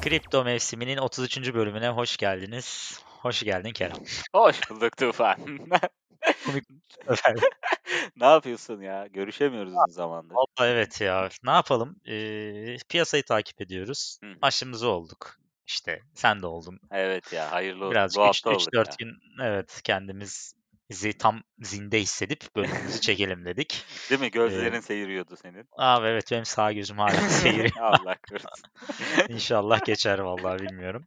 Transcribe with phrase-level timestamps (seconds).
[0.00, 1.54] Kripto mevsiminin 33.
[1.54, 2.98] bölümüne hoş geldiniz.
[3.06, 3.96] Hoş geldin Kerem.
[4.34, 5.36] Hoş bulduk Tufan.
[8.16, 9.06] Ne yapıyorsun ya?
[9.06, 10.34] Görüşemiyoruz uzun zamandır.
[10.34, 11.28] Vallahi evet ya.
[11.44, 11.96] Ne yapalım?
[12.06, 14.18] Ee, piyasayı takip ediyoruz.
[14.24, 14.30] Hı.
[14.42, 15.36] Aşımızı olduk.
[15.66, 16.80] İşte sen de oldun.
[16.90, 18.22] Evet ya hayırlı olsun.
[18.22, 18.82] Hafta 3-4 olduk ya.
[18.98, 19.80] gün evet
[20.88, 23.84] kendimizi tam zinde hissedip bölümümüzü çekelim dedik.
[24.10, 24.30] Değil mi?
[24.30, 25.68] Gözlerin seyiriyordu senin.
[25.76, 27.76] Abi evet benim sağ gözüm hala seyiriyor.
[27.80, 28.70] Allah korusun.
[29.28, 31.04] İnşallah geçer vallahi bilmiyorum.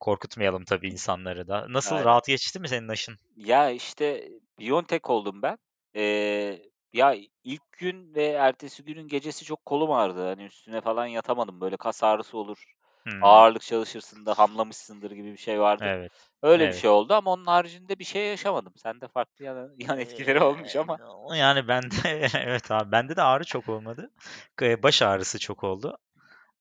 [0.00, 1.66] Korkutmayalım tabii insanları da.
[1.68, 2.04] Nasıl Aynen.
[2.04, 3.16] rahat geçti mi senin aşın?
[3.36, 4.28] Ya işte
[4.58, 5.58] Biontech oldum ben.
[5.96, 6.58] Ee,
[6.92, 10.28] ya ilk gün ve ertesi günün gecesi çok kolum ağrıdı.
[10.28, 11.60] Hani üstüne falan yatamadım.
[11.60, 12.73] Böyle kas ağrısı olur.
[13.04, 15.94] Hmm, Ağırlık çalışırsın da hamlamışsındır gibi bir şey vardı.
[15.94, 16.12] Evet.
[16.42, 16.74] Öyle bir evet.
[16.74, 18.72] şey oldu ama onun haricinde bir şey yaşamadım.
[18.76, 20.98] Sende farklı yan, yan etkileri olmuş ama.
[21.30, 21.94] Eee, Yani bende
[22.38, 24.10] evet abi bende de ağrı çok olmadı.
[24.56, 25.98] K- Baş ağrısı çok oldu.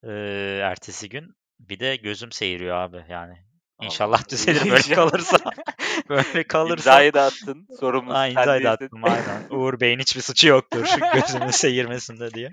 [0.04, 1.36] Ee, ertesi gün.
[1.60, 3.38] Bir de gözüm seyiriyor abi yani.
[3.84, 3.86] Allah.
[3.86, 5.38] İnşallah düzelir böyle kalırsa.
[6.10, 6.92] Böyle kalırsa.
[6.92, 7.68] İmzayı da attın.
[7.80, 9.44] Sorumlusu Ha, imzayı da attım aynen.
[9.50, 12.50] Uğur Bey'in hiçbir suçu yoktur gözümün seyirmesinde diye.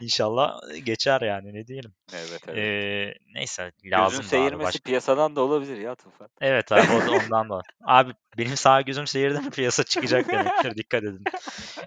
[0.00, 1.94] İnşallah geçer yani ne diyelim.
[2.12, 2.58] Evet evet.
[2.58, 4.78] Ee, neyse Gözün lazım abi seyirmesi başka.
[4.82, 6.28] piyasadan da olabilir ya Tufan.
[6.40, 7.60] Evet abi o da ondan da.
[7.86, 10.76] Abi benim sağ gözüm seyirdi mi piyasa çıkacak demektir.
[10.76, 11.24] Dikkat edin.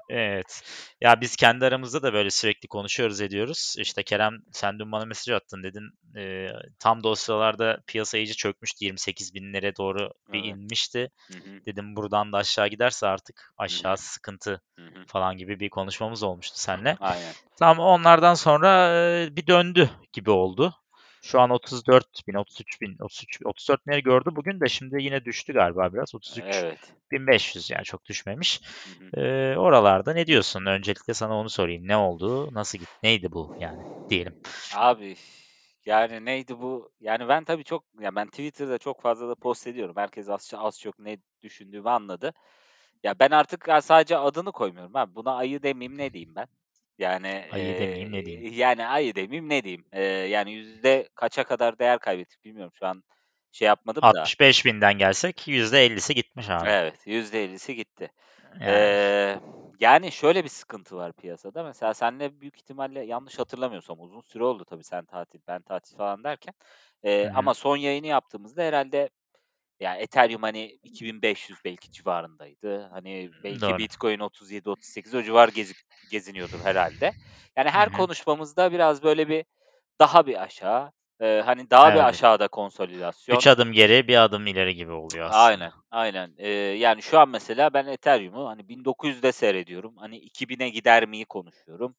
[0.10, 0.62] Evet.
[1.02, 3.76] Ya biz kendi aramızda da böyle sürekli konuşuyoruz ediyoruz.
[3.80, 5.84] İşte Kerem sen dün bana mesaj attın dedin.
[6.20, 6.48] e,
[6.80, 8.34] tam da o sıralarda piyasa iyice
[8.86, 8.86] çökmüştü.
[8.86, 10.46] 28 binlere doğru bir Evet.
[10.46, 11.10] inmişti.
[11.32, 15.06] Hı hı, Dedim buradan da aşağı giderse artık aşağı hı, sıkıntı hı hı.
[15.08, 16.98] falan gibi bir konuşmamız olmuştu seninle.
[17.00, 17.34] Aynen.
[17.60, 18.70] Tam onlardan sonra
[19.36, 20.74] bir döndü gibi oldu.
[21.22, 25.54] Şu an 34 bin, 33 bin, 33, 34 binleri gördü bugün de şimdi yine düştü
[25.54, 26.16] galiba biraz.
[26.16, 26.78] 33 Evet.
[27.12, 28.62] 1500 yani çok düşmemiş.
[28.84, 29.22] Hı hı.
[29.22, 30.66] Ee, oralarda ne diyorsun?
[30.66, 31.88] Öncelikle sana onu sorayım.
[31.88, 32.54] Ne oldu?
[32.54, 32.92] Nasıl gitti?
[33.04, 34.34] Neydi bu yani diyelim.
[34.76, 35.16] Abi
[35.88, 36.92] yani neydi bu?
[37.00, 39.96] Yani ben tabii çok ya ben Twitter'da çok fazla da post ediyorum.
[39.98, 42.34] Herkes az, az çok ne düşündüğümü anladı.
[43.04, 45.16] Ya ben artık ya sadece adını koymuyorum abi.
[45.16, 46.48] Buna ayı demeyeyim ne diyeyim ben?
[46.98, 48.54] Yani Ayı demeyeyim ne diyeyim.
[48.54, 49.86] yani ayı demeyeyim ne diyeyim?
[49.94, 52.72] Eee, yani yüzde kaça kadar değer kaybettik bilmiyorum.
[52.76, 53.04] Şu an
[53.52, 54.08] şey yapmadım da.
[54.08, 56.70] 65 binden gelsek %50'si gitmiş abi.
[56.70, 58.12] Evet, yüzde ellisi gitti.
[58.60, 58.72] Yani.
[58.72, 59.40] Eee,
[59.80, 61.64] yani şöyle bir sıkıntı var piyasada.
[61.64, 66.24] Mesela senle büyük ihtimalle yanlış hatırlamıyorsam uzun süre oldu tabii sen tatil, ben tatil falan
[66.24, 66.54] derken.
[67.22, 67.28] Hı.
[67.34, 69.10] ama son yayını yaptığımızda herhalde
[69.80, 72.82] ya Ethereum hani 2500 belki civarındaydı.
[72.84, 73.78] Hani belki Doğru.
[73.78, 75.74] Bitcoin 37-38 o civar gezi,
[76.10, 77.14] geziniyordur herhalde.
[77.58, 77.90] Yani her hı.
[77.90, 79.46] konuşmamızda biraz böyle bir
[80.02, 80.92] daha bir aşağı,
[81.22, 82.08] eee, hani daha bir Evet.
[82.08, 83.46] aşağıda konsolidasyon.
[83.46, 85.58] 3 adım geri, bir adım ileri gibi oluyor aslında.
[85.58, 86.34] Aynen, aynen.
[86.38, 89.98] Eee, yani şu an mesela ben Ethereum'u hani 1900'de seyrediyorum.
[89.98, 91.96] Hani 2000'e gider miyi konuşuyorum.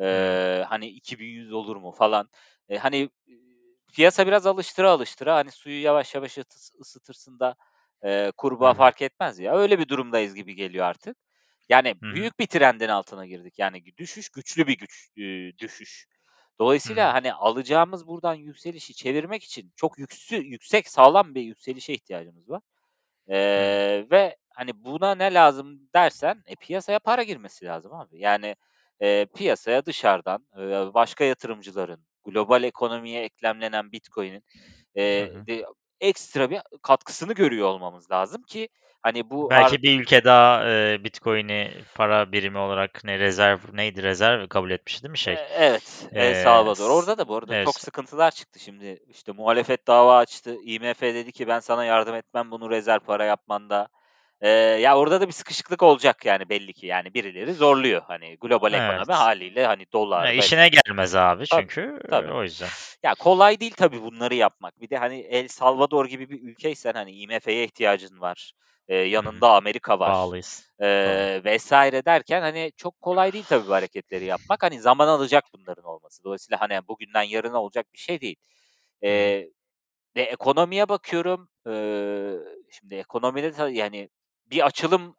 [0.00, 2.30] Eee, hani 2100 olur mu falan.
[2.70, 3.10] Eee, hani
[3.94, 6.38] piyasa biraz alıştıra alıştıra hani suyu yavaş yavaş
[6.80, 7.56] ısıtırsın da
[8.04, 8.74] eee, kurbağa Evet.
[8.74, 9.56] fark etmez ya.
[9.58, 11.16] Öyle bir durumdayız gibi geliyor artık.
[11.68, 12.08] Yani hı.
[12.12, 13.58] büyük bir trendin altına girdik.
[13.58, 16.06] Yani düşüş güçlü bir güç eee, düşüş.
[16.60, 17.14] Dolayısıyla hı.
[17.14, 22.62] hani alacağımız buradan yükselişi çevirmek için çok yüksü, yüksek sağlam bir yükselişe ihtiyacımız var.
[23.54, 23.76] Hı.
[23.76, 28.20] Eee, ve hani buna ne lazım dersen e, piyasaya para girmesi lazım abi.
[28.20, 28.56] Yani
[29.00, 34.44] eee, piyasaya dışarıdan eee, başka yatırımcıların, global ekonomiye eklemlenen Bitcoin'in
[35.02, 35.46] hı.
[35.48, 35.64] de
[36.00, 38.68] ekstra bir katkısını görüyor olmamız lazım ki
[39.02, 44.48] hani bu Belki bir ülke daha e, Bitcoin'i para birimi olarak ne rezerv neydi rezerv
[44.48, 45.34] kabul etmişti değil mi şey?
[45.34, 46.90] E, Evet, El Ee, Salvador.
[46.90, 47.66] Orada da bu arada evet.
[47.66, 48.98] çok sıkıntılar çıktı şimdi.
[49.08, 50.56] İşte muhalefet dava açtı.
[50.64, 53.88] IMF dedi ki ben sana yardım etmem bunu rezerv para yapmanda.
[54.40, 56.86] Ee, ya orada da bir sıkışıklık olacak yani belli ki.
[56.86, 58.02] Yani birileri zorluyor.
[58.02, 59.08] Hani global ekonomi Evet.
[59.08, 62.32] haliyle hani dolar Ya işine gelmez abi Tabii, çünkü e, tabii.
[62.32, 62.68] o yüzden.
[63.02, 64.80] Ya kolay değil tabii bunları yapmak.
[64.80, 68.52] Bir de hani El Salvador gibi bir ülkeysen hani IMF'ye ihtiyacın var.
[68.88, 70.14] Ee, yanında Amerika var.
[70.14, 70.66] Bağlıyız.
[70.80, 74.62] Eee vesaire derken hani çok kolay değil tabii bu hareketleri yapmak.
[74.62, 76.24] Hani zaman alacak bunların olması.
[76.24, 78.36] Dolayısıyla hani bugünden yarına olacak bir şey değil.
[79.02, 79.50] Eee
[80.16, 81.48] ve ekonomiye bakıyorum.
[81.66, 82.38] Eee,
[82.72, 84.08] şimdi ekonomide yani
[84.46, 85.16] bir açılım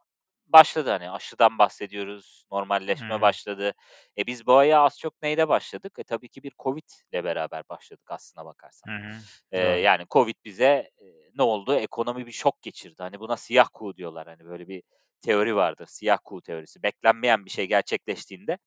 [0.47, 2.45] başladı hani aşıdan bahsediyoruz.
[2.51, 3.21] Normalleşme hı.
[3.21, 3.73] başladı.
[4.17, 5.93] E biz bu aya az çok neyle başladık?
[5.99, 8.91] E tabii ki bir Covid'le beraber başladık aslına bakarsan.
[9.53, 9.81] Eee, Doğru.
[9.81, 11.75] yani Covid bize eee, ne oldu?
[11.75, 12.95] Ekonomi bir şok geçirdi.
[13.03, 14.27] Hani buna siyah kuğu diyorlar.
[14.27, 14.83] Hani böyle bir
[15.21, 15.85] teori vardır.
[15.87, 16.83] Siyah kuğu teorisi.
[16.83, 18.57] Beklenmeyen bir şey gerçekleştiğinde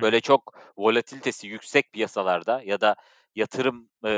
[0.00, 2.96] böyle çok volatilitesi yüksek piyasalarda ya da
[3.34, 4.10] yatırım eee,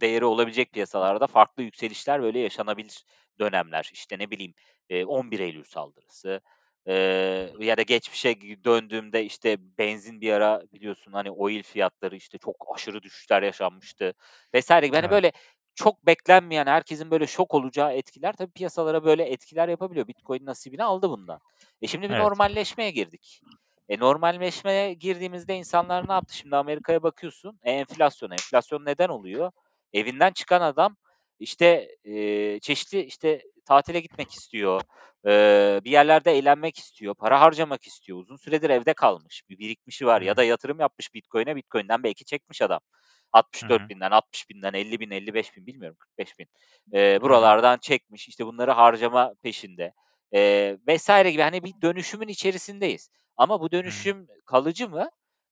[0.00, 3.04] değeri olabilecek piyasalarda farklı yükselişler böyle yaşanabilir
[3.40, 3.90] dönemler.
[3.92, 4.54] İşte ne bileyim
[4.88, 6.40] eee, 11 Eylül saldırısı,
[7.60, 13.02] ya da geçmişe döndüğümde, işte, benzin bir ara biliyorsun, hani, oil fiyatları, işte, çok aşırı
[13.02, 14.14] düşüşler yaşanmıştı
[14.54, 14.68] vs.
[14.68, 14.96] gibi.
[14.96, 15.10] Hani, Evet.
[15.10, 15.32] böyle
[15.74, 20.08] çok beklenmeyen, herkesin böyle şok olacağı etkiler tabii piyasalara böyle etkiler yapabiliyor.
[20.08, 21.40] Bitcoin nasibini aldı bundan.
[21.82, 22.18] E, şimdi bir Evet.
[22.18, 23.40] normalleşmeye girdik.
[23.88, 26.36] E, normalleşmeye girdiğimizde insanlar ne yaptı?
[26.36, 28.30] Şimdi Amerika'ya bakıyorsun, e, enflasyon.
[28.30, 29.52] Enflasyon neden oluyor?
[29.92, 30.96] Evinden çıkan adam,
[31.38, 34.82] işte, eee, çeşitli, işte, tatile gitmek istiyor,
[35.26, 38.18] eee, bir yerlerde eğlenmek istiyor, para harcamak istiyor.
[38.18, 42.62] Uzun süredir evde kalmış, bir birikmişi var ya da yatırım yapmış Bitcoin'e, Bitcoin'den belki çekmiş
[42.62, 42.80] adam.
[43.60, 43.90] Hı hı.
[43.92, 46.48] 64.000'den, 60.000'den, 50.000, 55.000 bilmiyorum, 45.000
[46.92, 47.54] eee, Hı hı.
[47.54, 49.92] buralardan çekmiş, işte, bunları harcama peşinde,
[50.32, 51.08] eee, vs.
[51.32, 51.42] gibi.
[51.42, 55.08] Hani, bir dönüşümün içerisindeyiz ama bu dönüşüm kalıcı mı?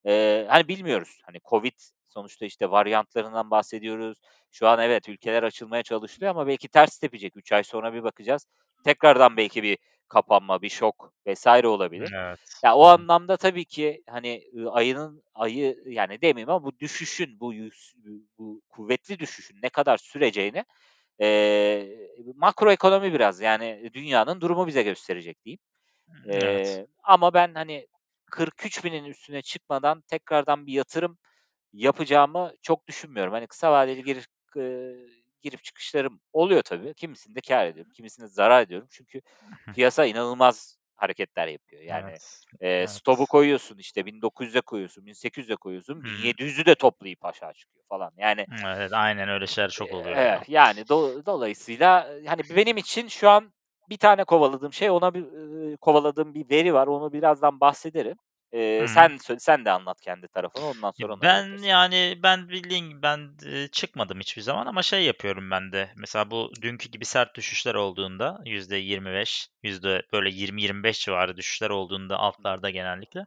[0.06, 1.20] Eee, hani, bilmiyoruz.
[1.26, 1.74] Hani, COVID
[2.12, 4.18] sonuçta, işte, varyantlarından bahsediyoruz.
[4.50, 7.36] Şu an evet, ülkeler açılmaya çalışılıyor ama belki ters tepecek.
[7.36, 8.46] 3 ay sonra bir bakacağız,
[8.84, 9.78] tekrardan belki bir
[10.08, 11.46] kapanma, bir şok vs.
[11.46, 12.14] olabilir.
[12.14, 12.62] Evet.
[12.64, 17.54] Ya, o anlamda tabii ki, hani, ayının ayı, yani, demeyeyim ama bu düşüşün, bu
[18.38, 20.64] bu kuvvetli düşüşün ne kadar süreceğini,
[21.20, 25.60] eee, makro ekonomi biraz, yani, dünyanın durumu bize gösterecek diyeyim.
[26.32, 26.80] Evet.
[26.80, 27.88] Eee, ama ben, hani,
[28.32, 31.18] 43.000'in üstüne çıkmadan tekrardan bir yatırım
[31.72, 33.32] yapacağımı çok düşünmüyorum.
[33.32, 34.24] Hani, kısa vadeli girip,
[34.56, 34.96] eee,
[35.42, 36.94] girip çıkışlarım oluyor tabii.
[36.94, 38.88] Kimisinde kâr ediyorum, kimisinde zarar ediyorum.
[38.90, 39.20] Çünkü
[39.72, 41.82] piyasa inanılmaz hareketler yapıyor.
[41.82, 42.86] Yani, Evet.
[42.86, 43.26] stop'u Evet.
[43.26, 46.26] koyuyorsun, işte, 1900'e koyuyorsun, 1800'e koyuyorsun, Hı bin hı.
[46.26, 48.12] yedi yüzü de toplayıp aşağı çıkıyor falan.
[48.18, 50.44] Yani Evet, aynen öyle şeyler çok oluyor Eee, ya.
[50.48, 53.52] yani, do dolayısıyla, hani, benim için şu an
[53.88, 56.86] bir tane kovaladığım şey, ona bir, ııı, kovaladığım bir veri var.
[56.86, 58.16] Onu birazdan bahsederim.
[58.52, 58.88] Hı.
[58.88, 61.64] sen sen de anlat kendi tarafını, ondan sonra ben, geleceğiz.
[61.64, 63.30] yani, ben bildiğin ben,
[63.72, 68.40] çıkmadım hiçbir zaman ama şey yapıyorum ben de, mesela bu dünkü gibi sert düşüşler olduğunda
[68.44, 73.24] %25, yüzde böyle 20-25 civarı düşüşler olduğunda altlarda genellikle,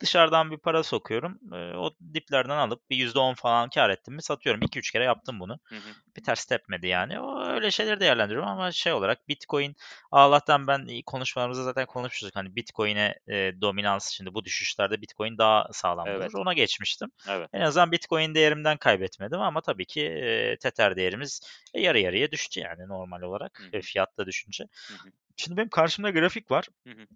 [0.00, 1.38] dışarıdan bir para sokuyorum.
[1.52, 4.62] Eee, o diplerden alıp bir %10 falan kâr ettim mi satıyorum.
[4.62, 5.58] 2-3 kere yaptım bunu.
[5.70, 5.94] Hı hı.
[6.16, 7.20] Bir ters tepmedi yani.
[7.20, 9.76] O öyle şeyleri değerlendiriyorum ama şey olarak Bitcoin
[10.10, 12.36] Allah'tan ben, konuşmalarımızda zaten konuşmuştuk.
[12.36, 16.06] Hani, Bitcoin'e, eee, dominans şimdi bu düşüşlerde Bitcoin daha sağlam.
[16.08, 16.34] Evet.
[16.34, 17.10] Ona geçmiştim.
[17.28, 17.50] Evet.
[17.52, 21.40] En azından Bitcoin değerimden kaybetmedim ama tabii ki, eee, Tether değerimiz,
[21.74, 23.22] e, yarı yarıya düştü yani normal
[23.56, 23.82] Hı olarak, eee, hı.
[23.82, 24.64] fiyat da düşünce.
[24.88, 25.12] Hı hı.
[25.36, 26.68] Şimdi benim karşımda grafik var.
[26.86, 27.06] Hı hı.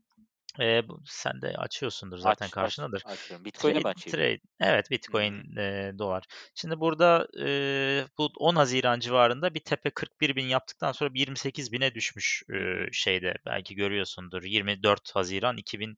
[0.60, 3.04] Eee, bu sen de açıyorsundur zaten Aç, aç, karşındadır.
[3.04, 3.44] açıyorum.
[3.44, 4.18] Bitcoin'i mi açayım?
[4.18, 4.90] trade evet.
[4.90, 6.24] Bitcoin, eee, dolar.
[6.54, 12.42] Şimdi burada, eee, bu 10 haziran civarında bir tepe 41.000 yaptıktan sonra bir 28.000'e düşmüş,
[12.50, 14.42] eee, şeyde belki görüyorsundur.
[14.44, 15.96] 24 Haziran 2000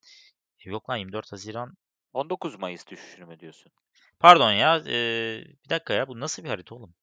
[0.65, 1.77] yok lan 24 Haziran
[2.13, 3.73] 19 Mayıs düşüşünü mü diyorsun?
[4.21, 6.95] Pardon ya, eee, bir dakika ya, bu nasıl bir harita oğlum?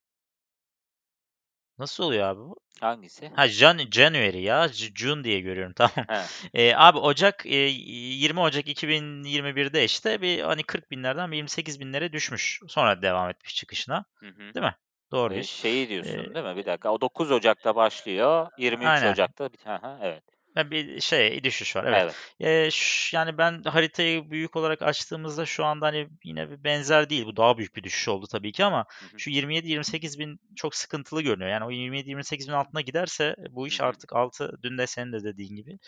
[1.82, 2.56] Nasıl oluyor abi bu?
[2.80, 3.30] Hangisi?
[3.36, 6.06] Ha, Jan January ya, June diye görüyorum tamam.
[6.54, 12.60] Eee, abi Ocak, eee, 20 Ocak 2021'de işte bir, hani, 40.000'lerden bir 28.000'lere düşmüş.
[12.68, 14.04] Sonra devam etmiş çıkışına.
[14.14, 14.54] Hı hı.
[14.54, 14.74] Değil mi?
[15.12, 15.42] Doğru bir.
[15.42, 16.56] şeyi diyorsun değil mi?
[16.56, 19.12] Bir dakika, o 9 Ocak'ta başlıyor, 23 Aynen.
[19.12, 20.24] Ocak'ta Hı hı, evet.
[20.56, 22.02] Bir şey, düşüş var, evet.
[22.02, 22.16] Evet.
[22.40, 27.26] Eee, ş yani, ben haritayı büyük olarak açtığımızda şu anda, hani, yine bir benzer değil.
[27.26, 29.18] Bu daha büyük bir düşüş oldu tabii ki ama Hı hı.
[29.18, 31.50] şu 27-28.000 çok sıkıntılı görünüyor.
[31.50, 35.78] Yani, o 27-28.000'in altına giderse bu iş artık altı dün de senin de dediğin gibi.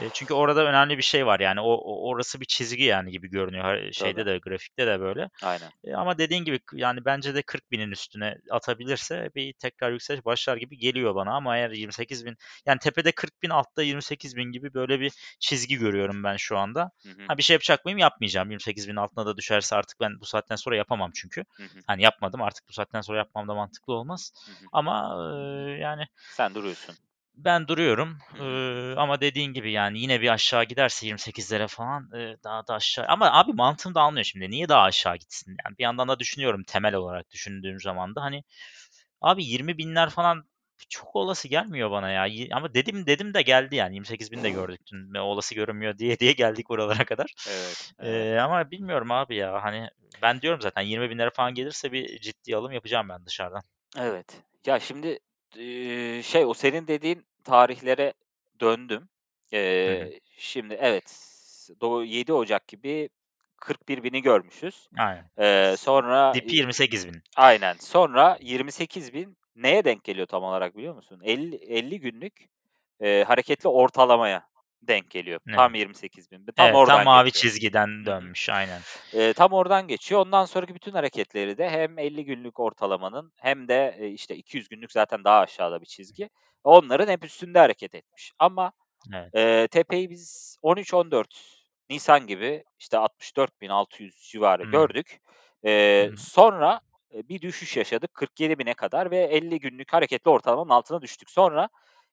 [0.00, 3.28] Eee, çünkü orada önemli bir şey var, yani, o o orası bir çizgi, yani, gibi
[3.30, 3.64] görünüyor.
[3.64, 3.92] Ha Tabii.
[3.94, 5.28] şeyde de grafikte de böyle.
[5.42, 5.70] Aynen.
[5.84, 10.78] Eee, ama dediğin gibi, yani, bence de 40.000'in üstüne atabilirse bir tekrar yükseliş başlar gibi
[10.78, 12.36] geliyor bana ama eğer 28.000
[12.66, 16.90] yani, tepede 40.000 altta 28.000 gibi böyle bir çizgi görüyorum ben şu anda.
[17.02, 17.22] Hı hı.
[17.28, 17.98] Ha, bir şey yapacak mıyım?
[17.98, 18.50] Yapmayacağım.
[18.50, 21.44] 28.000'in altına da düşerse artık ben bu saatten sonra yapamam çünkü.
[21.56, 21.68] Hı hı.
[21.86, 24.66] Hani, yapmadım, artık bu saatten sonra yapmam da mantıklı olmaz Hı hı.
[24.72, 26.96] ama, eee, yani Sen duruyorsun.
[27.34, 28.42] ben duruyorum, Hı hı.
[28.42, 33.06] eee, ama dediğin gibi, yani, yine bir aşağı giderse 28'lere falan, eee, daha da aşağı
[33.06, 34.50] Ama abi mantığım da almıyor şimdi.
[34.50, 35.56] Niye daha aşağı gitsin?
[35.64, 38.44] Yani, bir yandan da düşünüyorum temel olarak düşündüğüm zaman da, hani,
[39.20, 40.44] abi 20.000'ler falan
[40.88, 42.48] çok olası gelmiyor bana ya.
[42.52, 43.94] Ama dedim dedim de geldi yani.
[43.94, 45.14] 28.000 de gördük dün.
[45.14, 47.34] Olası görünmüyor diye diye geldik buralara kadar.
[47.48, 48.26] Evet, evet.
[48.26, 49.88] Eee, ama bilmiyorum abi ya, hani,
[50.22, 53.62] ben diyorum zaten 20.000'lere falan gelirse bir ciddi alım yapacağım ben dışarıdan.
[53.98, 54.26] Evet.
[54.66, 55.18] Ya, şimdi,
[56.22, 58.12] şey, o senin dediğin tarihlere
[58.60, 59.08] döndüm.
[59.52, 63.08] Eee, şimdi evet, s do 7 Ocak gibi
[63.56, 64.88] 41.000'i görmüşüz.
[64.98, 65.30] Aynen.
[65.38, 67.22] Eee, S sonra, dipi iii 28.000.
[67.36, 67.76] Aynen.
[67.80, 71.20] Sonra 28.000 neye denk geliyor tam olarak biliyor musun?
[71.24, 72.50] Elli 50 günlük,
[73.02, 74.48] eee, hareketli ortalamaya
[74.82, 75.40] denk geliyor.
[75.48, 75.70] Evet.
[75.70, 77.32] Tam 28.000 tam Evet, tam oradan mavi geçiyor.
[77.32, 78.86] çizgiden dönmüş, aynen.
[79.12, 80.20] Eee, tam oradan geçiyor.
[80.22, 84.92] Ondan sonraki bütün hareketleri de hem 50 günlük ortalamanın hem de, eee, işte, 200 günlük
[84.92, 86.30] zaten daha aşağıda bir çizgi.
[86.64, 88.72] Onların hep üstünde hareket etmiş ama
[89.14, 89.32] Evet.
[89.34, 91.28] Eee, tepeyi biz 13-14
[91.90, 94.66] Nisan gibi işte 64.600 civarı Hımm.
[94.66, 95.20] gördük.
[96.00, 96.16] Hı.
[96.16, 96.80] sonra,
[97.14, 101.30] bir düşüş yaşadık 47.000'e kadar ve 50 günlük hareketli ortalamanın altına düştük.
[101.30, 101.68] Sonra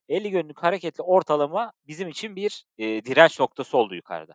[0.09, 4.33] 50 günlük hareketli ortalama bizim için bir, eee, direnç noktası oldu yukarıda.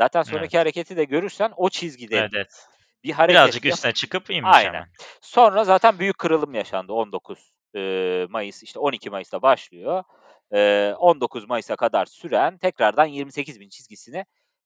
[0.00, 0.58] Zaten sonraki Evet.
[0.58, 2.66] hareketi de görürsen o çizgide Evet, evet.
[3.04, 4.64] bir hareket Birazcık yap üstüne çıkıp inmiş Aynen.
[4.64, 4.88] hemen.
[5.22, 10.04] Sonra zaten büyük kırılım yaşandı 19, eee, Mayıs, işte 12 Mayıs'ta başlıyor.
[10.54, 14.24] Eee, 19 Mayıs'a kadar süren, tekrardan 28.000 çizgisini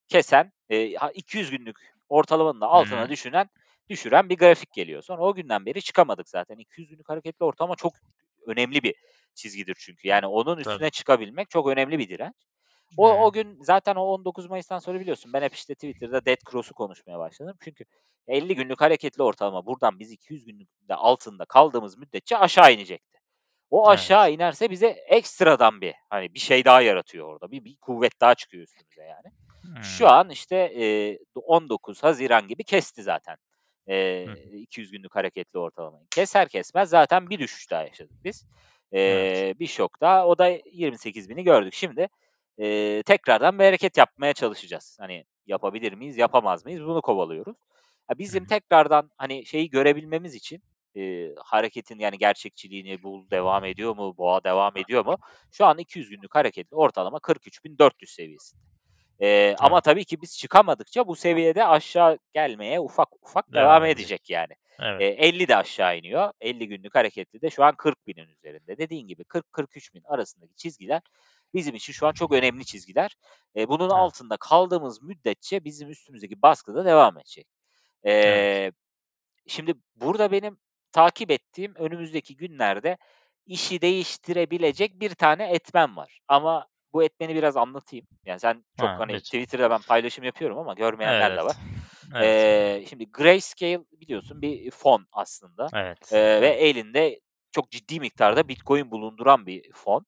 [0.09, 0.53] kesen,
[0.99, 3.11] ha 200 günlük ortalamanın da altına hı.
[3.11, 3.51] düşünen
[3.91, 5.03] düşüren bir grafik geliyor.
[5.03, 6.59] Sonra o günden beri çıkamadık zaten.
[6.59, 7.95] 200 günlük hareketli ortalama çok
[8.47, 8.95] önemli bir
[9.35, 10.09] çizgidir çünkü.
[10.09, 10.91] Yani onun üstüne Tabii.
[10.91, 12.35] çıkabilmek çok önemli bir direnç.
[12.97, 16.75] O o gün zaten o 19 Mayıs'tan sonra biliyorsun ben hep işte Twitter'da dead cross'u
[16.75, 17.57] konuşmaya başladım.
[17.65, 17.85] Çünkü
[18.29, 23.19] 50 günlük hareketli ortalama buradan biz 200 günlük de altında kaldığımız müddetçe aşağı inecekti.
[23.71, 24.33] O aşağı Evet.
[24.33, 27.51] inerse bize ekstradan bir, hani, bir şey daha yaratıyor orada.
[27.51, 29.33] Bir bir kuvvet daha çıkıyor üstümüze yani.
[29.81, 30.11] Şu Hımm.
[30.11, 33.37] an işte, eee, 19 Haziran gibi kesti zaten,
[34.25, 34.37] Hı.
[34.53, 36.07] 200 günlük hareketli ortalamayı.
[36.11, 38.47] Keser kesmez zaten bir düşüş daha yaşadık biz.
[39.07, 39.45] Evet.
[39.45, 40.27] Eee, bir şok daha.
[40.27, 41.75] O da 28.000'i gördük.
[41.75, 42.09] Şimdi,
[42.59, 44.97] eee, tekrardan bir hareket yapmaya çalışacağız.
[45.01, 46.83] Hani, yapabilir miyiz, yapamaz mıyız?
[46.85, 47.57] Bunu kovalıyoruz.
[48.29, 48.47] Hı bizim hı.
[48.47, 50.63] tekrardan, hani, şeyi görebilmemiz için,
[50.95, 55.17] eee, hareketin, yani, gerçekçiliğini, bull devam ediyor mu, boğa devam ediyor mu?
[55.51, 58.70] Şu an 200 günlük hareketli ortalama 43.400 seviyesinde.
[59.21, 59.83] Eee, ama Evet.
[59.83, 64.31] tabii ki biz çıkamadıkça bu seviyede aşağı gelmeye ufak ufak devam Devam edecek.
[64.31, 64.53] yani.
[64.79, 65.01] Evet.
[65.01, 66.33] Eee, 50 de aşağı iniyor.
[66.41, 68.79] 50 günlük hareketli de şu an 40.000'in üzerinde.
[68.79, 71.03] Dediğin gibi 40-43.000 arasındaki çizgiler
[71.55, 73.17] bizim için şu an çok önemli çizgiler.
[73.55, 74.11] Eee, bunun Evet.
[74.11, 77.47] altında kaldığımız müddetçe bizim üstümüzdeki baskı da devam edecek.
[78.23, 78.49] Evet.
[78.53, 78.73] Eee,
[79.47, 80.59] şimdi burada benim
[80.93, 82.99] takip ettiğim önümüzdeki günlerde
[83.47, 86.21] işi değiştirebilecek bir tane etmen var.
[86.29, 88.07] Ama bu etmeni biraz anlatayım.
[88.27, 89.23] Yani sen çok, Ha, hani, lütfen.
[89.23, 91.57] Twitter'da ben paylaşım yapıyorum ama görmeyenler de var.
[92.17, 92.45] Evet.
[92.47, 92.47] Evet.
[92.47, 95.99] Eee, şimdi Grayscale biliyorsun bir fon aslında, Evet.
[96.13, 96.57] eee, ve Evet.
[96.69, 97.21] elinde
[97.53, 100.07] çok ciddi miktarda Bitcoin bulunduran bir fon.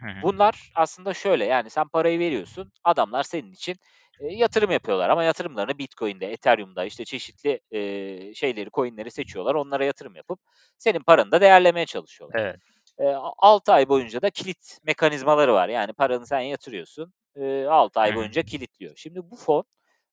[0.00, 0.08] Hı.
[0.22, 3.76] bunlar aslında şöyle, yani, sen parayı veriyorsun, adamlar senin için,
[4.20, 9.54] eee, yatırım yapıyorlar ama yatırımlarını Bitcoin'de, Ethereum'da, işte, çeşitli, eee, şeyleri, coin'leri seçiyorlar.
[9.54, 10.40] Onlara yatırım yapıp
[10.78, 12.38] senin paranı da değerlemeye çalışıyorlar.
[12.38, 12.60] Evet.
[13.00, 15.68] A 6 ay boyunca da kilit mekanizmaları var.
[15.68, 18.96] Yani, paranı sen yatırıyorsun, eee, 6 Hı ay boyunca kilitliyor.
[18.96, 19.64] Şimdi bu fon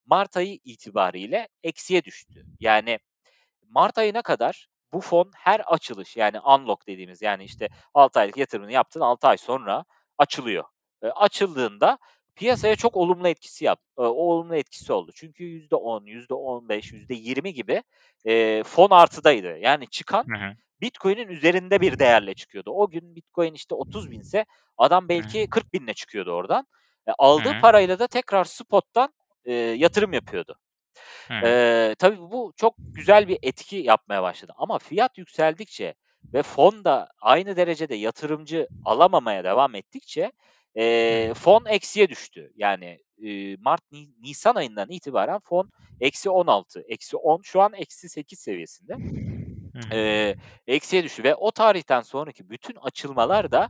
[0.06, 2.46] mart ayı itibariyle eksiye düştü.
[2.60, 3.00] Yani,
[3.70, 8.74] mart ayına kadar bu fon her açılış, yani, unlock dediğimiz, yani, işte, 6 aylık yatırımını
[8.74, 9.86] yaptın, 6 ay sonra
[10.20, 10.64] açılıyor.
[11.16, 11.98] Açıldığında
[12.40, 15.12] piyasaya çok olumlu etkisi yap o olumlu etkisi oldu.
[15.16, 17.84] Çünkü %10, %15, %20 gibi,
[18.26, 19.58] eee, fon artıdaydı.
[19.60, 20.56] Yani, çıkan Hı hı.
[20.82, 22.72] Bitcoin'in üzerinde bir değerle çıkıyordu.
[22.72, 24.46] O gün Bitcoin, işte, 30.000'se
[24.78, 25.34] adam Hı hı.
[25.34, 26.68] belki 40.000'le çıkıyordu oradan.
[27.10, 27.56] E, Hı aldığı hı.
[27.56, 29.14] parayla da tekrar spot'tan,
[29.46, 30.56] eee, yatırım yapıyordu.
[31.28, 31.44] Hı hı.
[31.44, 35.96] Eee, tabii bu çok güzel bir etki yapmaya başladı ama fiyat yükseldikçe
[36.34, 40.32] ve fon da aynı derecede yatırımcı alamamaya devam ettikçe,
[41.08, 41.30] Hı.
[41.36, 42.52] fon eksiye düştü.
[42.56, 48.94] Yani, eee, mart, ni nisan ayından itibaren fon -16, -10 şu an -8 seviyesinde.
[49.92, 50.36] Eee,
[50.68, 53.70] eksiye düştü ve o tarihten sonraki bütün açılmalar da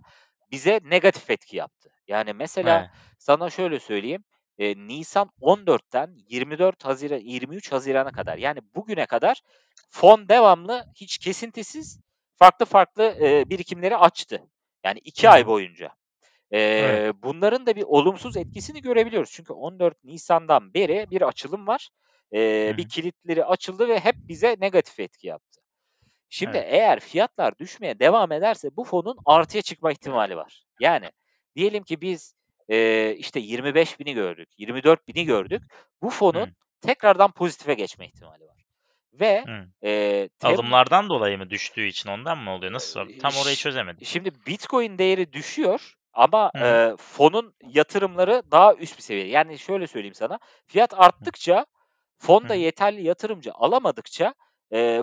[0.52, 1.90] bize negatif etki yaptı.
[2.08, 2.90] Yani, mesela Evet.
[3.20, 4.24] sana şöyle söyleyeyim,
[4.58, 9.42] eee, nisan 14'ten 24 Haziran 23 Haziran'a kadar, yani, bugüne kadar
[9.92, 12.00] fon devamlı hiç kesintisiz
[12.36, 14.44] farklı farklı, eee, birikimleri açtı.
[14.86, 15.60] Yani, Hı 2 ay hı.
[16.78, 17.14] Boyunca.
[17.14, 17.16] Evet.
[17.24, 19.32] Bunların da bir olumsuz etkisini görebiliyoruz.
[19.32, 21.90] Çünkü 14 Nisan'dan beri bir açılım var.
[22.66, 22.86] Hı Eee, bir hı.
[22.86, 25.62] kilitleri açıldı ve hep bize negatif etki yaptı.
[26.30, 26.66] Şimdi Evet.
[26.66, 30.66] eğer fiyatlar düşmeye devam ederse bu fonun artıya çıkma ihtimali var.
[30.80, 31.12] Yani,
[31.56, 32.36] diyelim ki biz,
[32.70, 35.64] eee, işte, 25.000'i gördük, 24.000'i gördük.
[36.02, 36.54] Bu fonun Hıı.
[36.82, 38.66] tekrardan pozitife geçme ihtimali var
[39.14, 39.48] ve,
[39.84, 42.74] eee, tem Alımlardan dolayı mı düştüğü için ondan mı oluyor?
[42.74, 43.10] Nasıl?
[43.18, 44.04] Tam orayı çözemedim.
[44.04, 49.30] şimdi Bitcoin değeri düşüyor ama, Hı eee, fonun yatırımları daha üst bir seviyede.
[49.30, 51.66] Yani, şöyle söyleyeyim sana, fiyat arttıkça
[52.20, 54.34] fon da yeterli yatırımcı alamadıkça,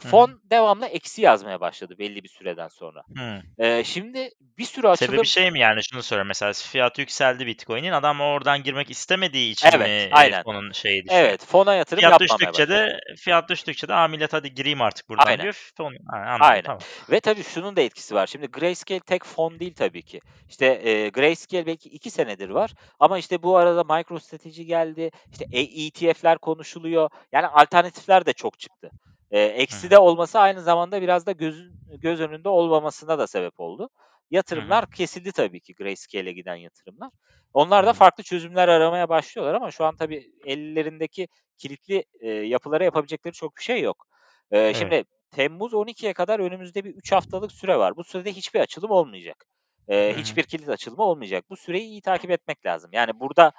[0.03, 0.11] Hı hı.
[0.11, 3.03] fon devamlı eksi yazmaya başladı belli bir süreden sonra.
[3.15, 3.43] Hıı.
[3.59, 7.93] Eee, şimdi bir sürü Sebebi açılım şey mi, yani, şunu soruyorum mesela fiyatı yükseldi Bitcoin'in
[7.93, 10.45] adam oradan girmek istemediği için mi, Evet, eee, aynen.
[10.45, 11.31] fonun şeyi düşüyor?
[11.31, 12.89] Evet, fona yatırım Fiyat yapmamaya düştükçe başladı.
[12.89, 15.41] de fiyat düştükçe de, "A, millet hadi gireyim artık buradan." Aynen.
[15.41, 15.71] diyor.
[15.77, 16.85] Fon Ha, anladım, Aynen tamam.
[17.11, 18.27] ve tabii şunun da etkisi var.
[18.27, 20.23] Şimdi Grayscale tek fon değil tabii ki.
[20.49, 25.61] İşte, eee, Grayscale belki 2 senedir var ama, işte, bu arada MicroStrategy geldi, işte, e
[25.63, 27.11] ETF'ler konuşuluyor.
[27.33, 28.93] Yani, alternatifler de çok çıktı.
[29.33, 30.01] Eee, Hı ekside hı.
[30.03, 33.89] olması aynı zamanda biraz da gözün göz önünde olmamasına da sebep oldu.
[34.31, 34.91] yatırımlar Hı hı.
[34.97, 37.11] kesildi tabii ki Grayscale'e giden yatırımlar.
[37.55, 41.29] Onlar da farklı çözümler aramaya başlıyorlar ama şu an tabii ellerindeki
[41.59, 44.07] kilitli e, yapılara yapabilecekleri çok bir şey yok.
[44.51, 44.77] E, Evet.
[44.77, 47.97] Şimdi Temmuz 12'ye kadar önümüzde bir 3 haftalık süre var.
[47.97, 49.45] Bu sürede hiçbir açılım olmayacak.
[49.89, 51.45] E, hiçbir kilit açılımı olmayacak.
[51.51, 52.91] Bu süreyi iyi takip etmek lazım.
[52.93, 53.53] Yani burada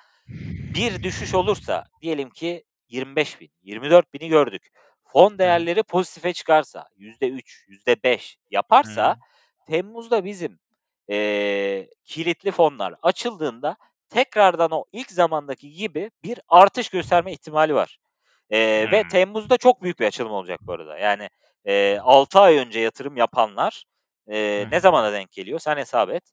[0.76, 4.68] bir düşüş olursa diyelim ki 25 bin, 24 bini gördük.
[5.08, 8.38] Fon değerleri pozitife çıkarsa, %3, %5
[8.84, 9.22] Hı yaparsa hı.
[9.66, 10.60] Temmuz'da bizim
[11.08, 13.78] eee, kilitli fonlar açıldığında
[14.10, 18.00] tekrardan o ilk zamandaki gibi bir artış gösterme ihtimali var.
[18.52, 19.06] Eee, ve Hımm.
[19.06, 20.98] Temmuz'da çok büyük bir açılım olacak bu arada.
[20.98, 21.30] Yani
[21.66, 23.86] eee 6 ay önce yatırım yapanlar
[24.56, 25.60] Hı eee, ne zamana denk geliyor?
[25.60, 26.24] Sen hesap et.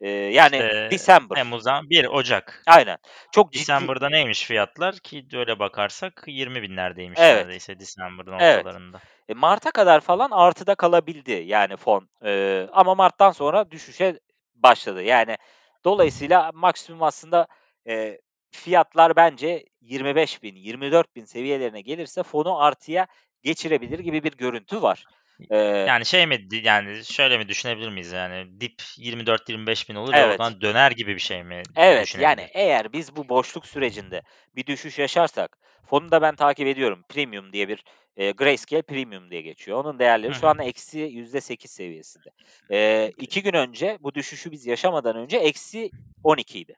[0.00, 1.36] Eee, yani İşte December.
[1.36, 2.66] Temmuz'dan 1 Ocak.
[2.66, 2.98] Aynen.
[3.32, 3.60] Çok ciddi.
[3.60, 7.30] December'da neymiş fiyatlar ki öyle bakarsak 20 binlerdeymiş Evet.
[7.30, 8.66] neredeyse December'ın Evet.
[8.66, 9.02] ortalarında.
[9.28, 12.08] E, Mart'a kadar falan artıda kalabildi yani fon.
[12.24, 14.20] Eee, ama Mart'tan sonra düşüşe
[14.54, 15.02] başladı.
[15.02, 15.36] Yani
[15.84, 17.46] dolayısıyla maksimum aslında
[17.86, 18.20] eee,
[18.52, 23.06] fiyatlar bence 25.000, 24.000 seviyelerine gelirse fonu artıya
[23.42, 25.06] geçirebilir gibi bir görüntü var.
[25.50, 30.18] Eee Yani şey mi yani şöyle mi düşünebilir miyiz yani dip 24-25 bin olur ve
[30.18, 30.26] Evet.
[30.26, 34.22] oradan döner gibi bir şey mi Evet, yani eğer biz bu boşluk sürecinde
[34.56, 37.04] bir düşüş yaşarsak, fonu da ben takip ediyorum.
[37.08, 37.84] Premium diye bir
[38.16, 39.78] eee, Grayscale Premium diye geçiyor.
[39.84, 42.28] Onun değerleri şu anda eksi %8 seviyesinde.
[42.70, 45.92] Eee 2 gün önce bu düşüşü biz yaşamadan önce eksi
[46.22, 46.74] 12 idi.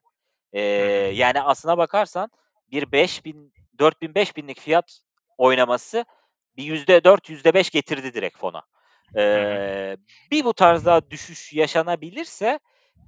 [0.77, 0.83] Hı.
[1.13, 2.31] yani aslına bakarsan
[2.73, 5.01] bir 5000, 4000, 5000'lik fiyat
[5.39, 6.05] oynaması
[6.57, 8.63] bir %4, %5 getirdi direkt fona.
[9.17, 9.97] Eee,
[10.31, 12.59] bir bu tarz daha düşüş yaşanabilirse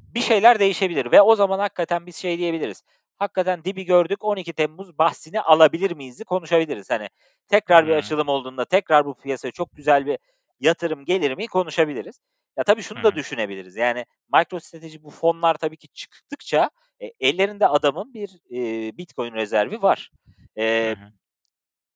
[0.08, 2.82] bir şeyler değişebilir ve o zaman hakikaten biz şey diyebiliriz.
[3.18, 6.90] Hakikaten dibi gördük 12 Temmuz bahsini alabilir miyiz'i konuşabiliriz.
[6.90, 7.08] Hani
[7.48, 7.96] tekrar bir Hıı.
[7.96, 10.18] açılım olduğunda tekrar bu piyasaya çok güzel bir
[10.60, 12.20] yatırım gelir mi konuşabiliriz.
[12.58, 13.14] Ya tabii şunu da hı.
[13.14, 13.76] düşünebiliriz.
[13.76, 16.70] Yani MicroStrateji bu fonlar tabii ki çıktıkça
[17.00, 20.10] e, ellerinde adamın bir eee, Bitcoin rezervi var.
[20.56, 21.12] Eee, hı.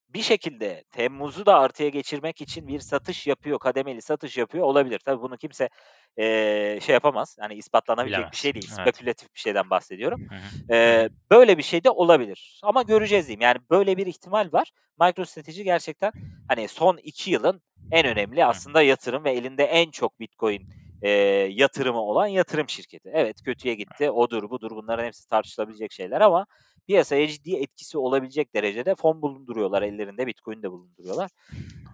[0.09, 4.99] Bir şekilde Temmuz'u da artıya geçirmek için bir satış yapıyor, kademeli satış yapıyor olabilir.
[5.05, 5.69] Tabii bunu kimse
[6.17, 7.37] eee, şey yapamaz.
[7.39, 8.37] Hani ispatlanabilecek bir Bilemez.
[8.37, 8.67] şey değil.
[8.79, 8.91] Evet.
[8.91, 10.19] Spekülatif bir şeyden bahsediyorum.
[10.29, 10.51] Hı hı.
[10.85, 11.05] Hı.
[11.31, 12.59] böyle bir şey de olabilir.
[12.63, 13.41] Ama göreceğiz diyeyim.
[13.41, 14.71] Yani böyle bir ihtimal var.
[15.01, 16.11] MicroStrateji gerçekten
[16.47, 20.65] hani son 2 yılın en önemli aslında yatırım ve elinde en çok Bitcoin
[21.01, 21.09] eee,
[21.51, 23.09] yatırımı olan yatırım şirketi.
[23.13, 24.11] Evet kötüye gitti.
[24.11, 26.45] Odur budur bunların hepsi tartışılabilecek şeyler ama
[26.89, 29.81] piyasaya ciddi etkisi olabilecek derecede fon bulunduruyorlar.
[29.81, 31.29] Ellerinde Bitcoin de bulunduruyorlar.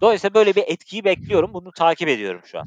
[0.01, 1.53] Dolayısıyla böyle bir etkiyi bekliyorum.
[1.53, 2.65] Bunu takip ediyorum şu an.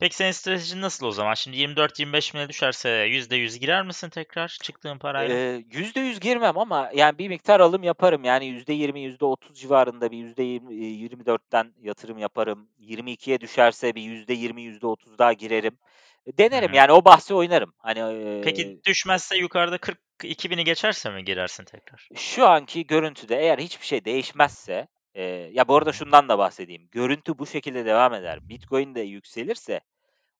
[0.00, 1.34] Peki senin stratejin nasıl o zaman?
[1.34, 5.36] Şimdi 24-25 bine düşerse %100 girer misin tekrar çıktığın parayla?
[5.36, 8.24] Eee, %100 girmem ama yani bir miktar alım yaparım.
[8.24, 12.68] Yani %20, %30 civarında bir %20, eee, 24'ten yatırım yaparım.
[12.78, 15.78] 22'ye düşerse bir %20, %30 daha girerim.
[16.26, 17.74] E, denerim yani o bahsi oynarım.
[17.78, 17.98] Hani,
[18.40, 22.10] Peki eee düşmezse yukarıda 42 bini geçerse mi girersin tekrar?
[22.16, 26.88] Şu anki görüntüde eğer hiçbir şey değişmezse, eee, ya bu arada şundan da bahsedeyim.
[26.92, 28.48] Görüntü bu şekilde devam eder.
[28.48, 29.80] Bitcoin de yükselirse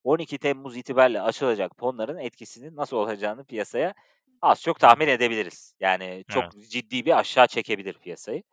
[0.03, 3.93] 12 Temmuz itibariyle açılacak fonların etkisinin nasıl olacağını piyasaya
[4.41, 5.75] az çok tahmin edebiliriz.
[5.79, 6.69] Yani çok Evet.
[6.71, 8.43] ciddi bir aşağı çekebilir piyasayı.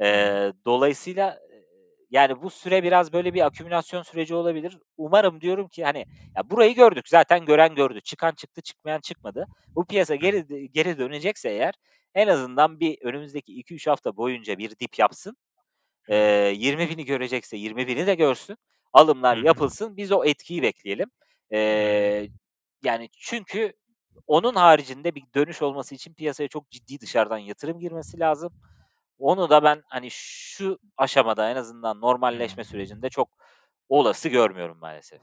[0.00, 1.38] Eee, dolayısıyla,
[2.12, 4.78] yani bu süre biraz böyle bir akümülasyon süreci olabilir.
[4.98, 8.02] Umarım diyorum ki hani ya burayı gördük zaten gören gördü.
[8.02, 9.46] Çıkan çıktı, çıkmayan çıkmadı.
[9.76, 11.74] Bu piyasa geri geri dönecekse eğer
[12.16, 15.36] en azından bir önümüzdeki 2-3 hafta boyunca bir dip yapsın.
[16.02, 16.12] Hı.
[16.14, 18.58] Eee 20.000'i görecekse 20.000'i de görsün.
[18.94, 19.96] Alımlar yapılsın.
[19.96, 21.10] Biz o etkiyi bekleyelim.
[21.52, 22.30] Eee,
[22.84, 23.72] yani çünkü
[24.26, 28.52] onun haricinde bir dönüş olması için piyasaya çok ciddi dışarıdan yatırım girmesi lazım.
[29.22, 33.28] Onu da ben hani şu aşamada en azından normalleşme sürecinde çok
[33.88, 35.20] olası görmüyorum maalesef.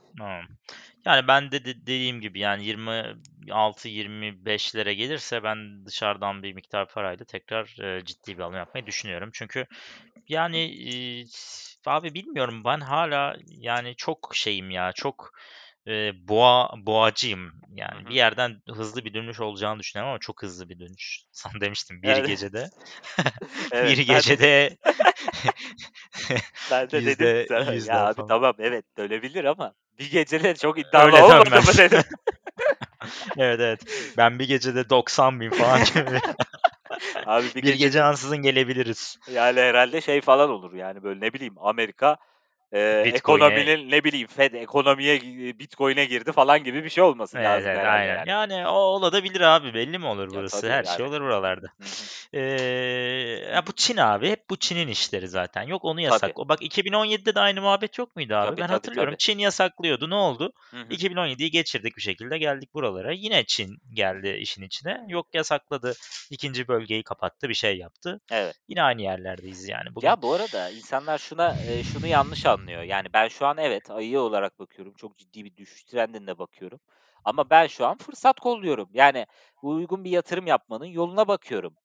[1.04, 7.74] Yani ben de de dediğim gibi yani 26-25'lere gelirse ben dışarıdan bir miktar parayla tekrar,
[7.78, 9.30] eee, ciddi bir alım yapmayı düşünüyorum.
[9.32, 9.66] Çünkü
[10.28, 11.26] yani, iii,
[11.86, 15.32] abi bilmiyorum ben hâlâ yani çok şeyim ya, çok,
[15.86, 17.52] eee, boğa boğacıyım.
[17.68, 18.14] Yani bir hı.
[18.14, 21.24] yerden hızlı bir dönüş olacağını düşünüyorum ama çok hızlı bir dönüş.
[21.32, 22.26] Sana demiştim bir Evet.
[22.26, 22.70] gecede
[23.82, 24.76] bir Evet, de gecede
[26.70, 28.28] ben de dedim ki yüzde sana ya abi falan.
[28.28, 32.02] tamam evet dönebilir ama bir gecede çok iddialı Öyle olmadı mı dedim.
[33.38, 33.80] Evet, evet.
[34.16, 36.20] Ben bir gecede 90.000 falan gibi
[37.24, 39.16] Abi bir bir gece gecede ansızın gelebiliriz.
[39.26, 42.16] yani herhâlde şey falan olur yani böyle ne bileyim Amerika
[42.72, 47.46] Bitcoin'e ekonominin ne bileyim Fed ekonomiye gi Bitcoin'e girdi falan gibi bir şey olması Evet,
[47.48, 48.16] lazım evet, aynen.
[48.26, 48.30] yani.
[48.54, 49.74] Yani o olabilir abi.
[49.74, 50.60] Belli mi olur Ya, burası?
[50.60, 51.02] tabii, Her şey yani.
[51.08, 51.66] olur buralarda.
[53.54, 54.30] Ya, bu Çin abi.
[54.30, 55.62] Hep bu Çin'in işleri zaten.
[55.62, 56.02] Yok onu Tabii.
[56.04, 58.46] yasak o bak 2017'de de aynı muhabbet yok muydu abi?
[58.46, 59.10] Tabii, Ben tabii, hatırlıyorum.
[59.12, 59.18] tabii.
[59.18, 60.10] Çin yasaklıyordu.
[60.10, 60.52] Ne oldu?
[60.70, 60.84] Hı hı.
[60.94, 63.12] 2017'yi geçirdik bir şekilde geldik buralara.
[63.12, 65.00] Yine Çin geldi işin içine.
[65.08, 65.92] Yok yasakladı.
[66.30, 66.68] 2.
[66.68, 67.48] bölgeyi kapattı.
[67.48, 68.20] Bir şey yaptı.
[68.30, 68.54] Evet.
[68.68, 70.08] Yine aynı yerlerdeyiz yani bugün.
[70.08, 72.59] Ya, bu arada insanlar şuna eee, şunu yanlış anlıyor.
[72.68, 74.94] Yani ben şu an evet, ayı olarak bakıyorum.
[74.94, 76.80] Çok ciddi bir düşüş trendinde bakıyorum.
[77.24, 78.88] Ama ben şu an fırsat kolluyorum.
[78.92, 79.26] Yani
[79.62, 81.76] uygun bir yatırım yapmanın yoluna bakıyorum.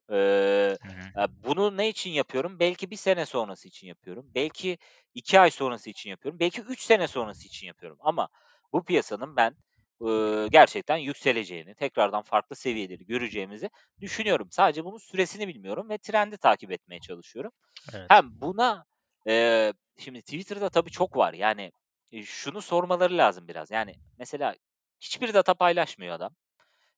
[1.17, 2.59] Ya, bunu ne için yapıyorum?
[2.59, 4.31] Belki 1 sene sonrası için yapıyorum.
[4.35, 4.77] Belki
[5.13, 6.39] 2 ay sonrası için yapıyorum.
[6.39, 7.97] Belki 3 sene sonrası için yapıyorum.
[8.01, 8.29] Ama
[8.73, 9.55] bu piyasanın ben,
[10.01, 13.69] ııı, gerçekten yükseleceğini, tekrardan farklı seviyeleri göreceğimizi
[14.01, 14.47] düşünüyorum.
[14.51, 17.51] Sadece bunun süresini bilmiyorum ve trendi takip etmeye çalışıyorum.
[17.93, 18.05] Evet.
[18.09, 18.85] Hem buna,
[19.25, 21.33] eee, şimdi Twitter'da tabii çok var.
[21.33, 21.71] Yani,
[22.11, 23.71] eee, şunu sormaları lazım biraz.
[23.71, 24.55] Yani mesela
[25.01, 26.35] hiçbir data paylaşmıyor adam.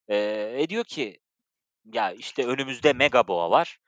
[0.10, 1.20] Ve diyor ki
[1.94, 3.80] ya, işte, önümüzde mega boğa var.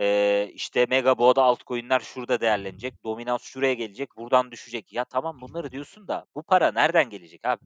[0.00, 4.92] Eee, işte, mega boğada altcoin'ler şurada değerlenecek, dominans şuraya gelecek, buradan düşecek.
[4.92, 7.60] Ya, tamam bunları diyorsun da bu para nereden gelecek abi?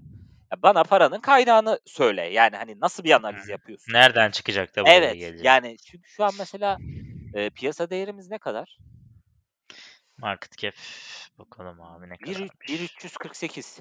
[0.52, 2.22] Ya, bana paranın kaynağını söyle.
[2.22, 3.94] Yani, hani, nasıl bir analiz yapıyorsun?
[3.94, 5.44] Nereden çıkacak da buraya Evet, gelecek?
[5.44, 6.78] yani çünkü şu an mesela,
[7.34, 8.78] eee, piyasa değerimiz ne kadar?
[10.18, 10.74] Market cap
[11.38, 12.50] bakalım abi ne kadarmış?
[12.68, 13.80] 1.348.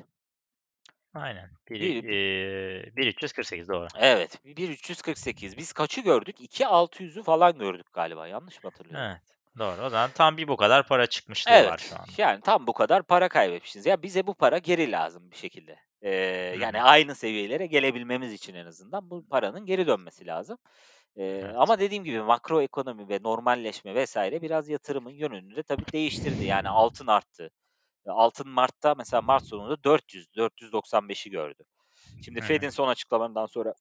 [1.13, 1.50] Aynen.
[1.69, 3.88] Bir Bir eee, 1.348 doğru.
[3.96, 5.58] Evet, 1.348.
[5.58, 6.36] Biz kaçı gördük?
[6.41, 8.28] 2.600'ü falan gördük galiba.
[8.28, 9.10] Yanlış mı hatırlıyorum?
[9.10, 9.22] Evet,
[9.58, 9.82] doğru.
[9.86, 12.12] O zaman tam bir bu kadar para çıkmışlığı var Evet, şu anda.
[12.17, 13.86] yani tam bu kadar para kaybetmişiz.
[13.86, 15.80] Ya, bize bu para geri lazım bir şekilde.
[16.04, 20.58] Hı yani aynı seviyelere gelebilmemiz için en azından bu paranın geri dönmesi lazım.
[21.15, 21.58] Eee, Evet.
[21.58, 24.17] ama dediğim gibi makro ekonomi ve normalleşme vs.
[24.17, 26.45] biraz yatırımın yönünü de tabii değiştirdi.
[26.45, 27.52] Yani altın arttı.
[28.08, 31.63] Altın Mart'ta mesela Mart sonunda 400, 495'i gördü.
[32.21, 33.73] Şimdi Hı Fed'in son açıklamalarından sonra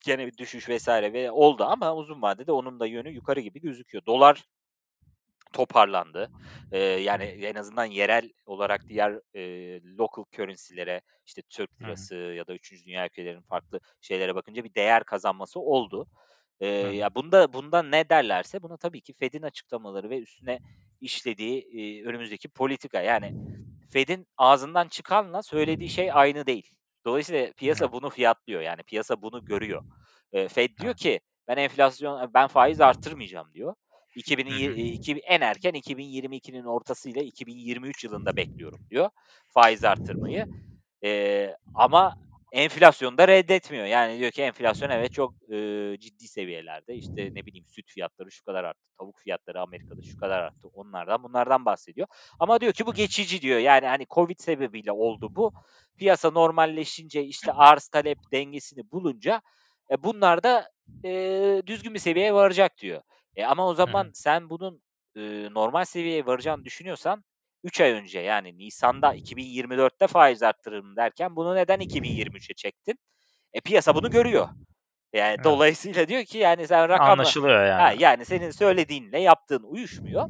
[0.00, 0.88] gene bir düşüş vs.
[0.88, 4.06] ve oldu ama uzun vadede onun da yönü yukarı gibi gözüküyor.
[4.06, 4.44] Dolar
[5.52, 6.28] toparlandı.
[6.72, 12.08] Eee, yani en azından yerel olarak diğer, eee, local currency'lere, işte, Türk Hı hı.
[12.08, 12.86] lirası ya da 3.
[12.86, 16.06] dünya ülkelerinin farklı şeylere bakınca bir değer kazanması oldu.
[16.80, 16.96] Hı hı.
[16.96, 20.60] ya, bunda bunda ne derlerse buna tabii ki Fed'in açıklamaları ve üstüne
[21.00, 23.00] işlediği, eee, önümüzdeki politika.
[23.02, 23.32] Yani
[23.90, 26.70] Fed'in ağzından çıkanla söylediği şey aynı değil.
[27.06, 28.60] Dolayısıyla piyasa bunu fiyatlıyor.
[28.62, 29.82] Yani piyasa bunu görüyor.
[30.32, 33.74] Eee, Fed diyor ki ben enflasyon ben faiz arttırmayacağım diyor.
[34.14, 34.76] 2000'in Hı yi hı.
[34.76, 39.10] eee, iki en erken 2022'nin ortasıyla 2023 yılında bekliyorum diyor
[39.48, 40.46] faiz arttırmayı.
[41.02, 42.14] Eee, ama
[42.52, 43.86] enflasyonu da reddetmiyor.
[43.86, 46.96] Yani diyor ki enflasyon evet çok, eee, ciddi seviyelerde.
[46.96, 50.68] İşte, ne bileyim, süt fiyatları şu kadar arttı, tavuk fiyatları Amerika'da şu kadar arttı.
[50.72, 52.06] Onlardan bunlardan bahsediyor.
[52.38, 53.58] Ama diyor ki bu geçici diyor.
[53.58, 55.52] Yani, hani, Covid sebebiyle oldu bu.
[55.96, 59.42] Piyasa normalleşince, işte, arz talep dengesini bulunca,
[59.90, 60.68] e, bunlar da,
[61.02, 63.02] eee, düzgün bir seviyeye varacak diyor.
[63.36, 64.12] E, ama o zaman hı.
[64.14, 64.82] sen bunun,
[65.16, 67.24] ııı, normal seviyeye varacağını düşünüyorsan
[67.64, 72.98] 3 ay önce yani nisan'da 2024'te faiz arttırırım derken bunu neden 2023'e çektin?
[73.52, 74.48] E, piyasa bunu görüyor.
[75.12, 75.44] Yani Evet.
[75.44, 77.98] dolayısıyla diyor ki yani sen rakamla Anlaşılıyor Ha, yani.
[77.98, 80.28] yani senin söylediğinle yaptığın uyuşmuyor.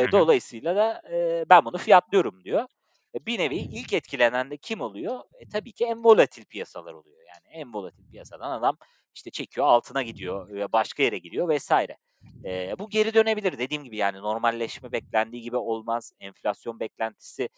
[0.00, 0.06] Hı.
[0.12, 2.66] dolayısıyla da, eee, ben bunu fiyatlıyorum diyor.
[3.14, 5.20] E, bir nevi ilk etkilenen de kim oluyor?
[5.40, 7.18] E, tabii ki en volatil piyasalar oluyor.
[7.28, 8.76] Yani en volatil piyasadan adam,
[9.14, 11.96] işte, çekiyor altına gidiyor ve başka yere gidiyor vs.
[12.44, 13.58] Eee, bu geri dönebilir.
[13.58, 16.12] Dediğim gibi yani normalleşme beklendiği gibi olmaz.
[16.20, 17.48] Enflasyon beklentisi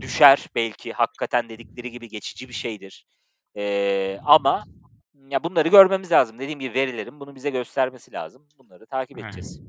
[0.00, 0.92] düşer belki.
[0.92, 3.06] Hakikaten dedikleri gibi geçici bir şeydir.
[3.54, 4.64] Eee, ama
[5.28, 6.38] ya bunları görmemiz lazım.
[6.38, 8.48] Dediğim gibi verilerin bunu bize göstermesi lazım.
[8.58, 9.60] Bunları takip edeceğiz.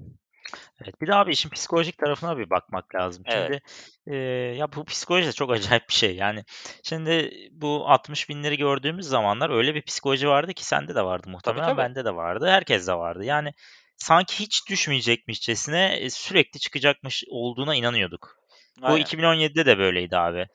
[0.84, 3.24] Evet, bir de abi işin psikolojik tarafına bir bakmak lazım.
[3.26, 3.34] Evet.
[3.48, 3.62] Şimdi,
[4.08, 4.16] eee,
[4.58, 6.16] ya bu psikoloji de çok acayip bir şey.
[6.16, 6.44] Yani
[6.84, 11.66] şimdi bu 60.000'leri gördüğümüz zamanlar öyle bir psikoloji vardı ki sende de vardı Tabii, muhtemelen,
[11.66, 11.78] tabii.
[11.78, 13.20] bende de vardı, herkeste vardı.
[13.20, 13.26] Hı hı.
[13.26, 13.54] Yani
[14.00, 18.36] sanki hiç düşmeyecekmişçesine, eee, sürekli çıkacakmış olduğuna inanıyorduk.
[18.78, 19.02] Bu Aynen.
[19.06, 20.48] 2017'de de böyleydi abi.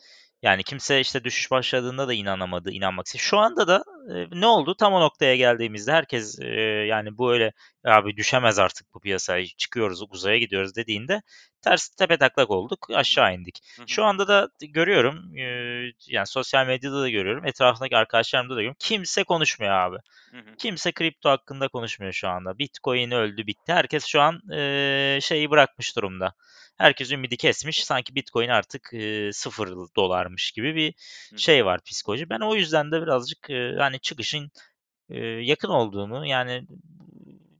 [0.42, 4.74] Yani kimse, işte, düşüş başladığında da inanamadı, inanmak iste Şu anda da, eee, ne oldu?
[4.74, 6.48] Tam o noktaya geldiğimizde herkes, eee,
[6.88, 7.52] yani bu öyle
[7.84, 11.22] "Abi düşemez artık bu piyasa, çıkıyoruz, uzaya gidiyoruz." dediğinde
[11.62, 12.98] ters tepetaklak olduk, Hı hı.
[12.98, 13.58] aşağı indik.
[13.76, 13.88] Hı hı.
[13.88, 18.76] Şu anda da görüyorum, eee, yani sosyal medyada da görüyorum, etrafımdaki arkadaşlarımda da görüyorum.
[18.80, 19.96] Kimse konuşmuyor abi.
[20.30, 20.56] Hı hı.
[20.58, 22.58] Kimse kripto hakkında konuşmuyor şu anda.
[22.58, 23.72] Bitcoin öldü, bitti.
[23.72, 26.34] Herkes şu an, eee, şeyi bırakmış durumda.
[26.78, 27.84] Herkes ümidi kesmiş.
[27.84, 30.94] Sanki Bitcoin artık, eee, $0 gibi bir
[31.32, 32.30] Hı şey var psikoloji.
[32.30, 34.50] Ben o yüzden de birazcık, hani çıkışın,
[35.10, 36.66] eee, yakın olduğunu, yani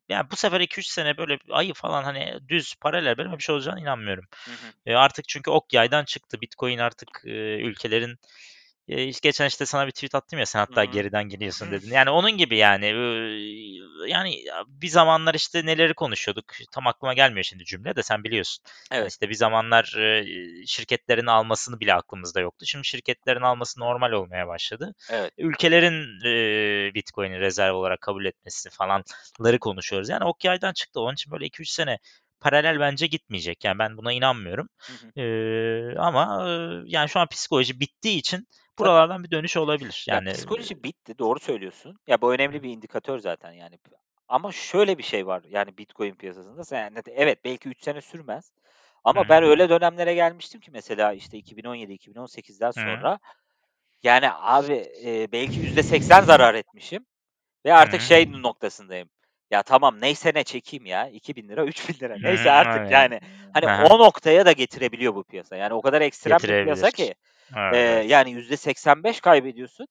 [0.08, 3.80] yani bu sefer 2-3 sene böyle ayı falan hani düz paralel böyle bir şey olacağına
[3.80, 4.24] inanmıyorum.
[4.44, 4.72] Hı hı.
[4.86, 6.40] E, artık çünkü ok yaydan çıktı.
[6.40, 8.18] Bitcoin artık e, ülkelerin
[9.22, 10.84] geçen işte sana bir tweet attım ya sen hatta hı.
[10.84, 11.90] geriden geliyorsun dedin.
[11.90, 12.86] Yani onun gibi yani
[14.08, 16.44] yani bir zamanlar işte neleri konuşuyorduk.
[16.72, 18.64] Tam aklıma gelmiyor şimdi cümle de sen biliyorsun.
[18.90, 19.12] Evet.
[19.12, 19.84] işte bir zamanlar
[20.66, 22.66] şirketlerin almasını bile aklımızda yoktu.
[22.66, 24.94] Şimdi şirketlerin alması normal olmaya başladı.
[25.10, 25.32] Evet.
[25.38, 30.08] Ülkelerin e, Bitcoin'i rezerv olarak kabul etmesi falanları konuşuyoruz.
[30.08, 31.00] Yani ok yaydan çıktı.
[31.00, 31.98] Onun için böyle 2-3 sene
[32.44, 33.64] paralel bence gitmeyecek.
[33.64, 34.68] Yani ben buna inanmıyorum.
[34.86, 35.20] Hı hı.
[35.20, 36.50] Ee, ama e,
[36.86, 38.46] yani şu an psikoloji bittiği için
[38.78, 40.06] buralardan bir dönüş olabilir.
[40.08, 41.96] Ya Yani psikoloji bitti, doğru söylüyorsun.
[42.06, 43.78] Ya bu önemli bir indikatör zaten yani.
[44.28, 46.76] Ama şöyle bir şey var yani Bitcoin piyasasında.
[46.76, 48.52] Yani evet belki 3 sene sürmez.
[49.04, 49.28] Ama Hı.
[49.28, 52.80] ben öyle dönemlere gelmiştim ki mesela işte 2017-2018'den Hı.
[52.80, 53.18] sonra
[54.02, 57.06] yani abi e, belki %80 zarar etmişim
[57.64, 58.04] ve artık Hı.
[58.04, 59.10] şey noktasındayım.
[59.50, 63.20] Ya tamam neyse ne çekeyim ya 2000 lira 3000 lira neyse artık yani
[63.52, 63.84] hani Aha.
[63.84, 65.56] o noktaya da getirebiliyor bu piyasa.
[65.56, 67.14] Yani o kadar ekstrem bir piyasa ki
[67.56, 68.10] Evet, e, evet.
[68.10, 69.86] yani %85 kaybediyorsun.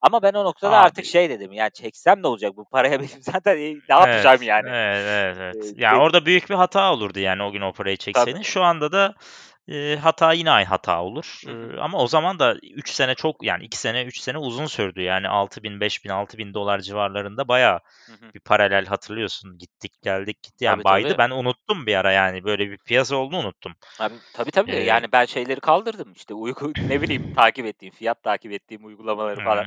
[0.00, 3.22] Ama ben o noktada artık Abi şey dedim yani çeksem ne olacak bu paraya benim
[3.22, 4.68] zaten ne evet, yapacağım yani.
[4.68, 5.64] evet, evet, evet.
[5.64, 8.04] E, Yani orada büyük bir hata olurdu yani o gün o parayı tabii.
[8.04, 8.42] çekseydin.
[8.42, 9.14] Şu anda da
[9.68, 11.40] e, hata yine aynı hata olur.
[11.46, 11.76] Hı hı.
[11.76, 15.02] E, ama o zaman da 3 sene çok yani 2 sene 3 sene uzun sürdü.
[15.02, 18.34] Yani 6000 5000 6000 dolar civarlarında bayağı Hı hı.
[18.34, 19.58] bir paralel hatırlıyorsun.
[19.58, 20.64] Gittik geldik gitti.
[20.64, 21.08] Yani Tabii baydı.
[21.08, 21.18] tabii.
[21.18, 23.72] Ben unuttum bir ara yani böyle bir piyasa olduğunu unuttum.
[24.00, 24.72] Abi tabii tabii.
[24.72, 29.44] Ee, Yani ben şeyleri kaldırdım işte uyku ne bileyim takip ettiğim, fiyat takip ettiğim uygulamaları
[29.44, 29.66] falan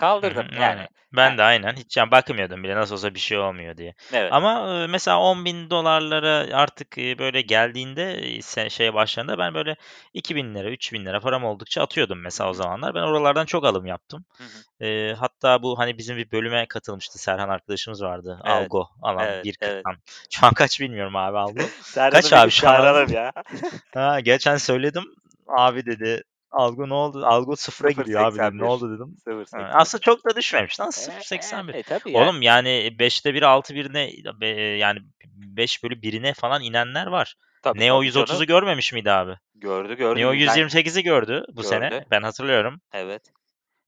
[0.00, 0.46] kaldırdım.
[0.52, 0.88] hı, Yani.
[1.12, 3.94] Ben de aynen hiç yani bakmıyordum bile nasıl olsa bir şey olmuyor diye.
[4.12, 4.32] evet.
[4.32, 9.76] Ama mesela 10 bin dolarlara artık böyle geldiğinde şeye başladığında ben böyle
[10.14, 12.94] 2000 lira 3000 lira param oldukça atıyordum mesela o zamanlar.
[12.94, 14.24] Ben oralardan çok alım yaptım.
[14.38, 14.84] Hı hı.
[14.86, 18.40] E, hatta bu hani bizim bir bölüme katılmıştı Serhan arkadaşımız vardı.
[18.44, 18.56] Evet.
[18.56, 19.46] Algo alan Evet.
[19.62, 19.62] Evet.
[19.62, 19.96] 1.40'dan.
[20.30, 21.62] Şu an kaç bilmiyorum abi Algo.
[21.94, 23.32] Kaç abi şu an ya.
[23.94, 25.04] Ha, geçen söyledim.
[25.48, 27.26] Abi dedi Algo ne oldu?
[27.26, 28.58] Algo sıfıra gidiyor abi dedi.
[28.58, 28.66] Ne 0.81.
[28.66, 29.16] oldu dedim.
[29.26, 29.70] Ha, 0.81.
[29.72, 31.76] aslında çok da düşmemiş lan E, 0.81.
[31.76, 32.24] e, tabii yani.
[32.24, 34.10] Oğlum yani 5'te 1 6 birine
[34.40, 34.46] be-
[34.78, 37.34] yani 5 bölü 1'ine falan inenler var.
[37.62, 38.26] Tabii Neo tabii canım.
[38.26, 39.36] 130'u görmemiş miydi abi?
[39.54, 40.20] Gördü gördü.
[40.20, 41.88] Neo Ben 128'i gördü bu sene.
[41.88, 42.04] gördü.
[42.10, 42.80] Ben hatırlıyorum.
[42.92, 43.22] Evet.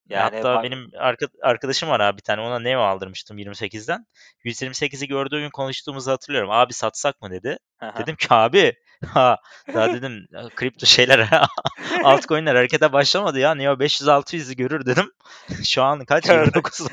[0.08, 4.06] Yani Hatta ba- benim arka, arkadaşım var abi bir tane ona Neo aldırmıştım 28'den.
[4.44, 6.50] 128'i gördüğü gün konuştuğumuzu hatırlıyorum.
[6.50, 7.58] Abi satsak mı dedi.
[7.80, 7.92] Hı.
[7.98, 8.74] Dedim ki abi
[9.06, 9.36] ha
[9.74, 11.28] daha dedim kripto şeyler
[12.04, 13.54] altcoin'ler harekete başlamadı ya.
[13.54, 15.12] Neo 500-600'ü görür dedim.
[15.64, 16.26] Şu an kaç?
[16.26, 16.40] Gördü.
[16.44, 16.86] 29.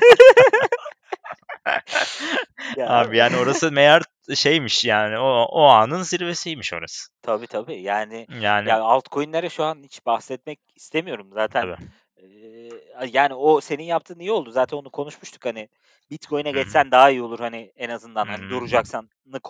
[2.76, 4.02] Ya Abi yani orası meğer
[4.34, 7.08] şeymiş yani o, o anın zirvesiymiş orası.
[7.22, 7.82] tabii tabii.
[7.82, 11.30] Yani Yani ya altcoin'lere şu an hiç bahsetmek istemiyorum.
[11.32, 11.86] Zaten tabii.
[13.12, 14.50] Yani o senin yaptığın iyi oldu.
[14.50, 15.68] Zaten onu konuşmuştuk hani
[16.10, 18.48] Bitcoin'e geçsen daha iyi olur hani en azından hani hı.
[18.48, 19.40] duracaksan'ı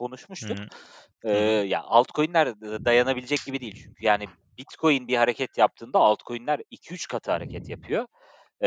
[0.43, 0.47] Hı konuşmuştuk.
[0.47, 0.69] hı.
[1.67, 3.73] ya altcoin'ler da- dayanabilecek gibi değil.
[3.77, 4.29] Çünkü yani
[4.59, 8.07] Bitcoin bir hareket yaptığında altcoin'ler 2-3 katı hareket yapıyor.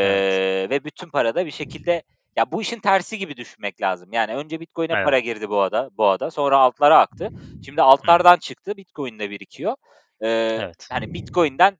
[0.01, 0.41] Evet.
[0.63, 2.03] Eee, ve bütün para da bir şekilde
[2.35, 4.13] ya bu işin tersi gibi düşünmek lazım.
[4.13, 5.03] Yani önce Bitcoin'e Evet.
[5.03, 6.31] para girdi boğada, boğada.
[6.31, 7.31] Sonra altlara aktı.
[7.61, 8.77] Şimdi altlardan çıktı.
[8.77, 9.75] Bitcoin'de birikiyor.
[10.21, 10.87] Eee, Evet.
[10.91, 11.77] hani Bitcoin'den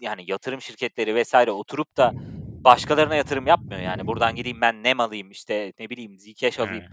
[0.00, 2.12] yani yatırım şirketleri vesaire oturup da
[2.64, 3.80] başkalarına yatırım yapmıyor.
[3.82, 6.84] Yani buradan gideyim ben NEM alayım işte ne bileyim Zcash alayım,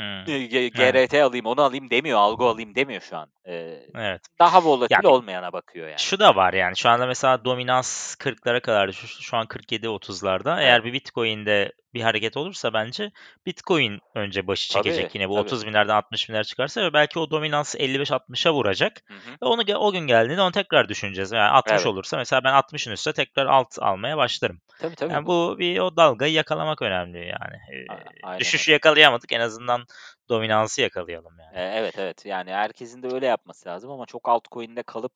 [0.00, 0.74] Evet.
[0.74, 2.18] GRT alayım, onu alayım demiyor.
[2.18, 3.32] Algo alayım demiyor şu an.
[3.46, 4.22] Eee, Evet.
[4.38, 5.98] daha volatil bir- olmayana bakıyor yani.
[5.98, 9.18] şu da var yani şu anda mesela dominans 40'lara kadar düşmüş.
[9.20, 10.54] Şu an 47-30'larda.
[10.54, 10.64] Evet.
[10.64, 13.10] Eğer bir Bitcoin'de bir hareket olursa bence
[13.46, 15.14] Bitcoin önce başı Tabii, çekecek.
[15.14, 15.42] Yine bu tabii.
[15.42, 19.02] 30 binlerden 60 binler çıkarsa ve belki o dominans 55-60'a vuracak.
[19.08, 19.32] Hı hı.
[19.42, 21.32] Ve onu o gün geldiğinde onu tekrar düşüneceğiz.
[21.32, 21.86] Yani 60 Evet.
[21.86, 24.60] olursa mesela ben 60'ın üstüne tekrar alt almaya başlarım.
[24.78, 25.12] Tabii tabii.
[25.12, 27.56] Yani Bu, bir o dalgayı yakalamak önemli yani.
[27.72, 27.86] Ee,
[28.22, 29.86] aynen düşüşü yakalayamadık en azından
[30.28, 31.56] dominansı yakalayalım yani.
[31.56, 32.26] Eee, evet evet.
[32.26, 35.12] Yani herkesin de öyle yapması lazım ama çok altcoin'de kalıp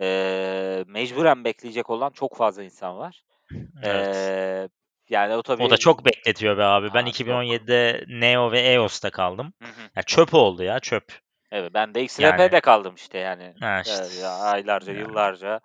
[0.00, 3.24] eee, mecburen bekleyecek olan çok fazla insan var.
[3.82, 4.70] Evet.
[5.10, 6.94] Yani o O da tabii çok bekletiyor be abi.
[6.94, 7.06] Ben çok.
[7.06, 9.52] 2017'de Neo ve EOS'ta kaldım.
[9.62, 9.90] Hı hı.
[9.96, 11.20] Ya çöp oldu ya çöp.
[11.50, 13.54] Evet ben de Yani XRP'de kaldım işte yani.
[13.60, 14.04] ha işte.
[14.10, 15.60] Eee, ya aylarca, Yani, yıllarca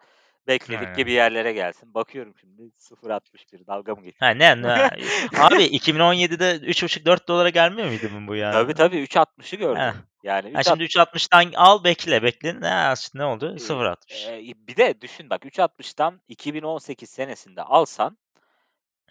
[0.47, 1.13] bekledik ki bir aynen.
[1.13, 1.93] yerlere gelsin.
[1.93, 4.39] Bakıyorum şimdi 0.61 dalga mı Ha geçiyorum?
[4.39, 4.89] ne, ne
[5.35, 8.63] abi 2017'de 3.5-4 dolara gelmiyor muydu bu, yani?
[8.63, 9.93] Tabii tabii 3.60'ı Ha.
[9.95, 10.03] gördü.
[10.23, 12.61] Yani ha 3.60 şimdi 3.60'dan al bekle bekle.
[12.61, 13.57] Ne, ne oldu?
[13.57, 14.33] Eee, 0.60.
[14.39, 18.17] eee, bir de düşün bak 3.60'dan 2018 senesinde alsan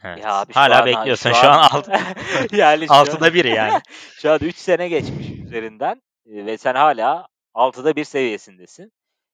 [0.05, 0.27] ya Evet.
[0.27, 1.31] abi şu Hala an bekliyorsun.
[1.33, 1.89] şu Şu an an alt,
[2.53, 3.81] yani şu an altıda bir yani.
[4.23, 8.93] şu an 3 sene geçmiş üzerinden eee, ve sen hala 6'da 1 seviyesindesin.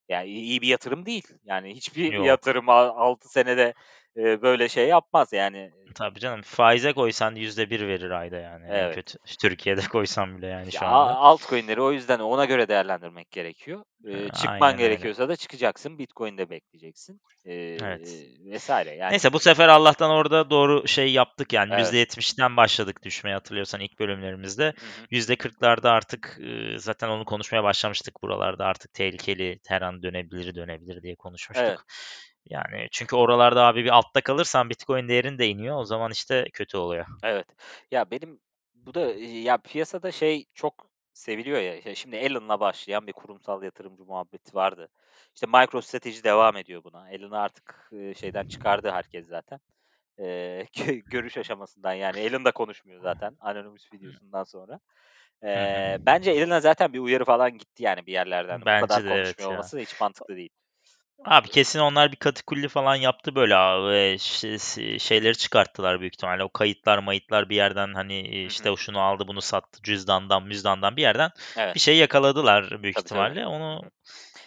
[0.08, 1.26] Yani iyi iyi bir yatırım değil.
[1.44, 2.26] Yani hiçbir Yok.
[2.26, 3.74] yatırım 6 senede
[4.18, 5.70] eee, böyle şey yapmaz yani.
[5.94, 6.42] Tabii canım.
[6.42, 8.94] Faize koysan %1 verir ayda yani Evet.
[8.94, 9.18] kötü.
[9.42, 11.16] Türkiye'de koysan bile yani Ya şu a anda.
[11.16, 13.84] altcoin'leri o yüzden ona göre değerlendirmek gerekiyor.
[14.04, 14.88] Eee, çıkman Aynen öyle.
[14.88, 15.98] gerekiyorsa da çıkacaksın.
[15.98, 17.20] Bitcoin'de bekleyeceksin.
[17.44, 18.26] Evet.
[18.44, 18.68] Eee, vs.
[18.68, 19.10] yani.
[19.10, 21.80] Neyse bu sefer Allah'tan orada doğru şey yaptık yani Evet.
[21.80, 24.64] %70'den başladık düşmeye hatırlıyorsan ilk bölümlerimizde.
[24.64, 25.06] Hı hı.
[25.10, 31.16] %40'larda artık e, zaten onu konuşmaya başlamıştık buralarda artık tehlikeli her an dönebilir dönebilir diye
[31.16, 31.66] konuşmuştuk.
[31.68, 31.78] Evet.
[32.50, 36.76] Yani çünkü oralarda abi bir altta kalırsan Bitcoin değerin de iniyor o zaman işte kötü
[36.76, 37.06] oluyor.
[37.22, 37.46] Evet.
[37.90, 38.40] Ya benim
[38.74, 41.74] bu da ya piyasada şey çok seviliyor ya.
[41.84, 44.88] Ya şimdi Elon'la başlayan bir kurumsal yatırımcı muhabbeti vardı.
[45.34, 47.10] İşte MicroStrateji devam ediyor buna.
[47.10, 49.60] Elon'u artık şeyden çıkardı herkes zaten.
[50.76, 54.80] Gö görüş aşamasından yani Elon da konuşmuyor zaten Anonymous videosundan sonra.
[55.42, 58.60] Eee, bence Elon'a zaten bir uyarı falan gitti yani bir yerlerden.
[58.60, 59.56] Bu Bence kadar de evet konuşmuyor ya.
[59.56, 60.50] olması da hiç mantıklı değil.
[61.24, 64.58] Abi kesin onlar bir katikulli falan yaptı böyle a eee, ş
[64.98, 66.44] şeyleri çıkarttılar büyük ihtimalle.
[66.44, 70.96] O kayıtlar mayıtlar bir yerden hani, Hı işte o şunu aldı bunu sattı cüzdandan müzdandan
[70.96, 71.74] bir yerden Evet.
[71.74, 73.04] bir şey yakaladılar büyük Tabii, tabii.
[73.06, 73.46] ihtimalle.
[73.46, 73.82] Onu.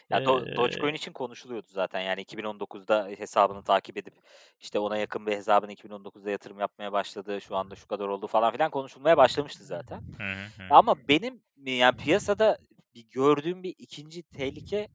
[0.09, 4.13] Ya Do eee Dogecoin için konuşuluyordu zaten yani 2019'da hesabını takip edip
[4.59, 8.51] işte ona yakın bir hesabın 2019'da yatırım yapmaya başladığı, şu anda şu kadar oldu falan
[8.51, 10.01] filan konuşulmaya başlamıştı zaten.
[10.17, 10.63] Hı hı.
[10.69, 12.57] Ama benim yani piyasada
[12.95, 14.87] bir gördüğüm bir 2'nci tehlike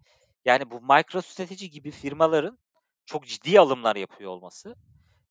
[0.47, 2.59] yani bu MicroStrateji gibi firmaların
[3.07, 4.77] çok ciddi alımlar yapıyor olması.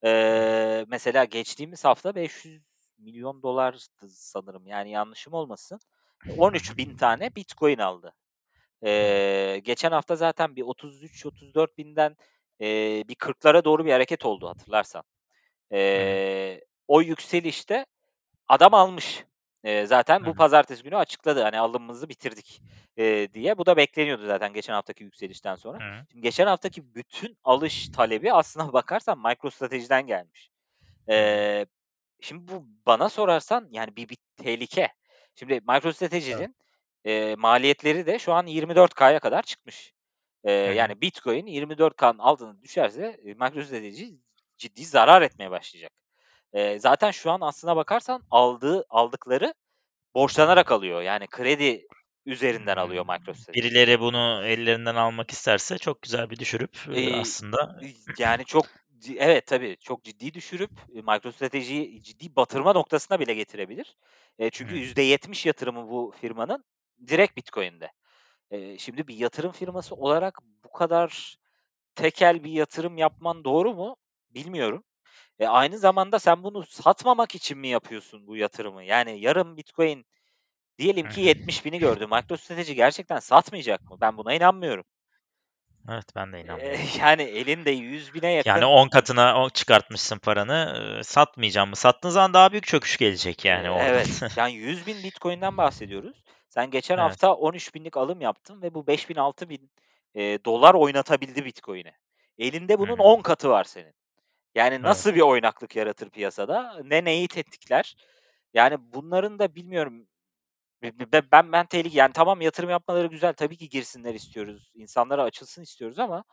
[0.04, 5.80] Eee, mesela geçtiğimiz hafta $500.000.000'dı sanırım yani yanlışım olmasın.
[6.28, 6.36] Hı hı.
[6.38, 8.14] 13.000 tane Bitcoin aldı.
[8.84, 12.18] Eee, geçen hafta zaten bir 33-34.000'den
[12.60, 15.04] eee, bir 40'lara doğru bir hareket oldu hatırlarsan.
[15.72, 17.86] Eee, o yükselişte
[18.50, 19.26] adam almış.
[19.66, 22.62] Eee, zaten bu pazartesi günü açıkladı hani alımımızı bitirdik
[22.98, 23.58] eee, diye.
[23.58, 25.82] Bu da bekleniyordu zaten geçen haftaki yükselişten sonra.
[25.82, 26.06] Hı.
[26.12, 30.50] Şimdi geçen haftaki bütün alış talebi aslına bakarsan MicroStrategy'den gelmiş.
[31.10, 31.66] Eee,
[32.22, 34.94] şimdi bu bana sorarsan yani bir bir tehlike.
[35.36, 35.54] Şimdi
[36.30, 36.50] Evet.
[36.50, 36.56] MicroStrategy'nin
[37.06, 39.94] eee, maliyetleri de şu an 24K'ya kadar çıkmış.
[40.64, 40.70] Hı.
[40.74, 44.06] yani Bitcoin 24K'nın altına düşerse eee, MicroStrategy
[44.58, 45.92] ciddi zarar etmeye başlayacak.
[46.56, 49.56] Eee, zaten şu an aslına bakarsan aldığı aldıkları
[50.16, 51.02] borçlanarak alıyor.
[51.04, 51.88] Yani kredi
[52.26, 53.10] üzerinden alıyor Hımm.
[53.10, 53.56] MicroStrategy.
[53.56, 57.82] Birileri bunu ellerinden almak isterse çok güzel bir düşürüp, Eee, aslında
[58.18, 58.70] yani çok
[59.18, 63.96] evet tabii çok ciddi düşürüp eee, MicroStrategy'yi ciddi batırma noktasına bile getirebilir.
[64.40, 64.80] Eee, çünkü Hı.
[64.80, 66.64] %70 yatırımı bu firmanın
[67.08, 67.92] direkt Bitcoin'de.
[68.52, 71.38] Eee, şimdi bir yatırım firması olarak bu kadar
[71.96, 73.98] tekel bir yatırım yapman doğru mu
[74.32, 74.86] bilmiyorum.
[75.40, 78.84] E, aynı zamanda sen bunu satmamak için mi yapıyorsun bu yatırımı?
[78.84, 80.06] Yani yarın Bitcoin
[80.80, 81.30] diyelim ki hı.
[81.30, 82.08] 70.000'i gördü.
[82.08, 83.98] MicroStrategy gerçekten satmayacak mı?
[84.02, 84.86] Ben buna inanmıyorum.
[85.90, 86.86] Evet, ben de Eee, inanmıyorum.
[87.00, 91.76] yani elinde 100.000'e Yani yakın 10 katına çıkartmışsın paranı, satmayacağım mı?
[91.76, 94.04] Sattığın zaman daha büyük çöküş gelecek yani Eee, oradan.
[94.04, 94.22] evet.
[94.36, 96.24] Yani 100.000 Bitcoin'den bahsediyoruz.
[96.50, 96.98] Sen geçen Evet.
[96.98, 99.72] hafta 13.000'lik alım yaptın ve bu 5.000 6.000
[100.16, 101.92] eee, dolar oynatabildi Bitcoin'i.
[102.38, 102.98] Elinde bunun hı.
[102.98, 103.94] 10 katı var senin.
[104.56, 104.84] Yani Evet.
[104.84, 106.82] nasıl bir oynaklık yaratır piyasada?
[106.84, 107.96] Ne neyi tetikler?
[108.54, 110.08] Yani bunların da bilmiyorum.
[110.84, 113.34] Be be ben ben tehlike yani tamam yatırım yapmaları güzel.
[113.34, 114.72] Tabii ki girsinler istiyoruz.
[114.76, 116.24] İnsanlara açılsın istiyoruz ama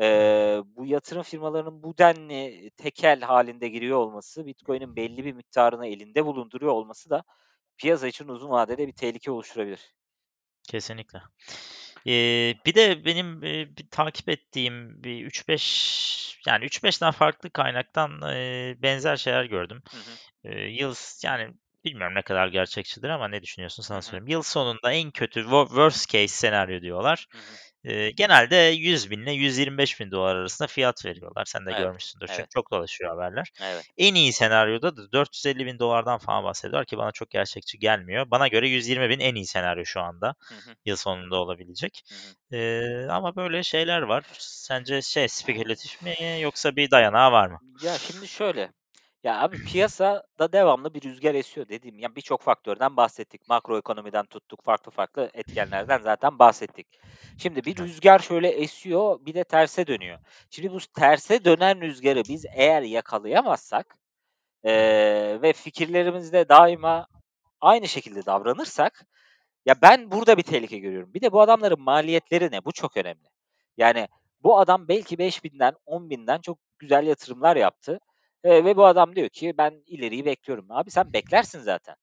[0.00, 6.26] eee, bu yatırım firmalarının bu denli tekel hâlinde giriyor olması, Bitcoin'in belli bir miktarını elinde
[6.26, 7.24] bulunduruyor olması da
[7.76, 9.94] piyasa için uzun vadede bir tehlike oluşturabilir.
[10.62, 11.20] Kesinlikle.
[12.04, 18.20] Eee, bir de benim, eee, bir takip ettiğim bir 3-5 yani 3-5 tane farklı kaynaktan,
[18.22, 19.82] eee, benzer şeyler gördüm.
[19.90, 20.58] Hı hı.
[20.68, 24.28] Yıl yani bilmiyorum ne kadar gerçekçidir ama ne düşünüyorsun sana sorayım.
[24.28, 27.26] Yıl sonunda en kötü wo worst case senaryo diyorlar.
[27.32, 27.42] Hı hı.
[28.16, 31.44] Genelde $100.000 ile $125.000 arasında fiyat veriyorlar.
[31.44, 32.50] Sen de Evet, görmüşsündür çünkü evet.
[32.54, 33.48] çok dolaşıyor haberler.
[33.60, 33.86] Evet.
[33.96, 38.30] En iyi senaryoda da $450.000'dan falan bahsediyorlar ki bana çok gerçekçi gelmiyor.
[38.30, 40.34] Bana göre 120.000 en iyi senaryo şu anda.
[40.48, 40.76] Hı hı.
[40.84, 42.02] Yıl sonunda olabilecek.
[42.52, 44.24] Eee, ama böyle şeyler var.
[44.38, 47.58] Sence şey spekülatif mi yoksa bir dayanağı var mı?
[47.60, 48.72] Ya şimdi şöyle.
[49.24, 53.48] Ya abi piyasada devamlı bir rüzgar esiyor dediğim ya birçok faktörden bahsettik.
[53.48, 56.86] Makro ekonomiden tuttuk, farklı farklı etkenlerden zaten bahsettik.
[57.36, 60.18] Şimdi bir rüzgar şöyle esiyor, bir de terse dönüyor.
[60.50, 63.96] Şimdi bu terse dönen rüzgarı biz eğer yakalayamazsak,
[64.64, 67.06] eee, ve fikirlerimizde daima
[67.60, 69.06] aynı şekilde davranırsak,
[69.66, 71.14] ya ben burada bir tehlike görüyorum.
[71.14, 72.64] Bir de bu adamların maliyetleri ne?
[72.64, 73.28] Bu çok önemli.
[73.78, 74.08] Yani
[74.44, 78.00] bu adam belki 5.000'den 10.000'den çok güzel yatırımlar yaptı,
[78.44, 80.66] eee, ve bu adam diyor ki ben ileriyi bekliyorum.
[80.70, 81.94] Abi sen beklersin zaten.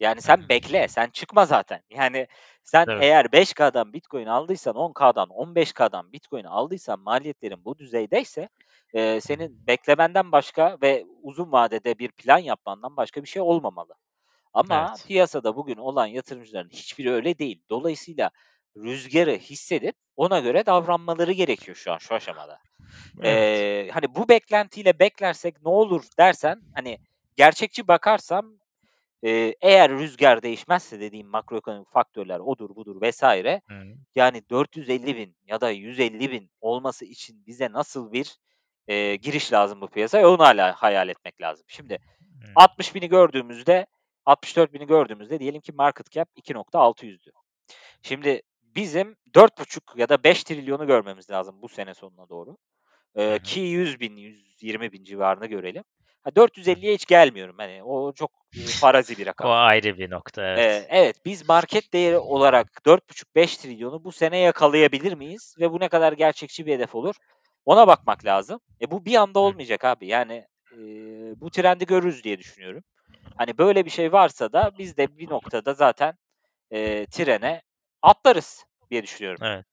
[0.00, 1.80] Yani sen bekle, sen çıkma zaten.
[1.90, 2.26] Yani
[2.64, 3.04] sen Evet.
[3.04, 8.48] eğer 5K'dan Bitcoin aldıysan, 10K'dan, 15K'dan Bitcoin aldıysan maliyetlerin bu düzeydeyse
[8.94, 13.94] eee, senin beklemenden başka ve uzun vadede bir plan yapmandan başka bir şey olmamalı.
[14.54, 15.08] Ama Evet.
[15.08, 17.62] piyasada bugün olan yatırımcıların hiçbiri öyle değil.
[17.70, 18.30] Dolayısıyla
[18.76, 22.58] rüzgarı hissedip ona göre davranmaları gerekiyor şu an şu aşamada.
[23.22, 23.34] Evet.
[23.38, 26.98] Eee, hani bu beklentiyle beklersek ne olur dersen hani
[27.36, 28.58] gerçekçi bakarsam
[29.22, 33.74] eee, eğer rüzgar değişmezse dediğim makroekonomik faktörler odur budur vesaire Hı.
[34.14, 38.36] yani 450.000 ya da 150.000 olması için bize nasıl bir
[38.88, 41.64] eee, giriş lazım bu piyasaya onu hala hayal etmek lazım.
[41.68, 41.98] Şimdi
[42.42, 42.52] Hı.
[42.54, 43.86] 60.000'i gördüğümüzde
[44.26, 47.30] 64.000'i gördüğümüzde diyelim ki market cap 2.600'dü.
[48.02, 48.42] Şimdi
[48.78, 52.58] bizim 4.5 ya da 5 trilyonu görmemiz lazım bu sene sonuna doğru.
[53.28, 53.44] Hı Eee, hı.
[53.44, 55.84] ki 100.000, 120.000 civarını görelim.
[56.22, 57.56] Ha 450'ye hiç gelmiyorum.
[57.58, 58.32] Hani o çok,
[58.80, 59.50] farazi bir O rakam.
[59.50, 60.88] ayrı bir nokta, evet.
[60.88, 66.12] evet, biz market değeri olarak 4.5-5 trilyonu bu sene yakalayabilir miyiz ve bu ne kadar
[66.12, 67.14] gerçekçi bir hedef olur?
[67.64, 68.60] Ona bakmak lazım.
[68.80, 70.06] E, bu bir anda olmayacak abi.
[70.06, 72.84] Yani, eee, bu trendi görürüz diye düşünüyorum.
[73.36, 76.14] Hani böyle bir şey varsa da biz de bir noktada zaten,
[76.72, 77.62] eee, trene
[78.02, 79.40] atlarız diye düşünüyorum.
[79.42, 79.64] Evet.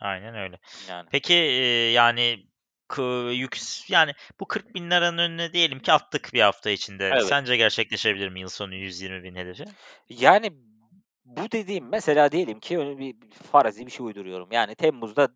[0.00, 0.58] Aynen öyle.
[0.88, 1.08] Yani.
[1.12, 2.46] Peki, eee, yani
[2.88, 7.08] kı yüks yani bu 40.000'lerin önüne diyelim ki attık bir hafta içinde.
[7.08, 7.24] Evet.
[7.24, 9.64] Sence gerçekleşebilir mi yıl sonu 120.000 hedefi?
[10.08, 10.52] Yani
[11.24, 13.16] bu dediğim mesela diyelim ki bir
[13.52, 14.48] farazi bir şey uyduruyorum.
[14.52, 15.28] Yani temmuzda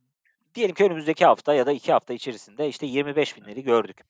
[0.55, 4.01] diyelim ki önümüzdeki hafta ya da 2 hafta içerisinde işte 25.000'leri gördük.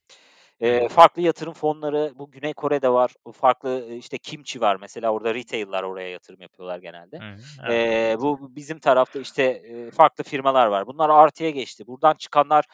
[0.62, 0.88] Hı hı.
[0.88, 3.14] farklı yatırım fonları bu Güney Kore'de var.
[3.26, 7.20] Bu farklı, işte Kimchi var mesela orada retail'lar oraya yatırım yapıyorlar genelde.
[7.20, 7.44] Hı hı.
[7.64, 7.84] Evet.
[7.88, 10.86] Eee, bu bizim tarafta işte, eee, farklı firmalar var.
[10.86, 11.86] Bunlar artıya geçti.
[11.86, 12.64] Buradan çıkanlar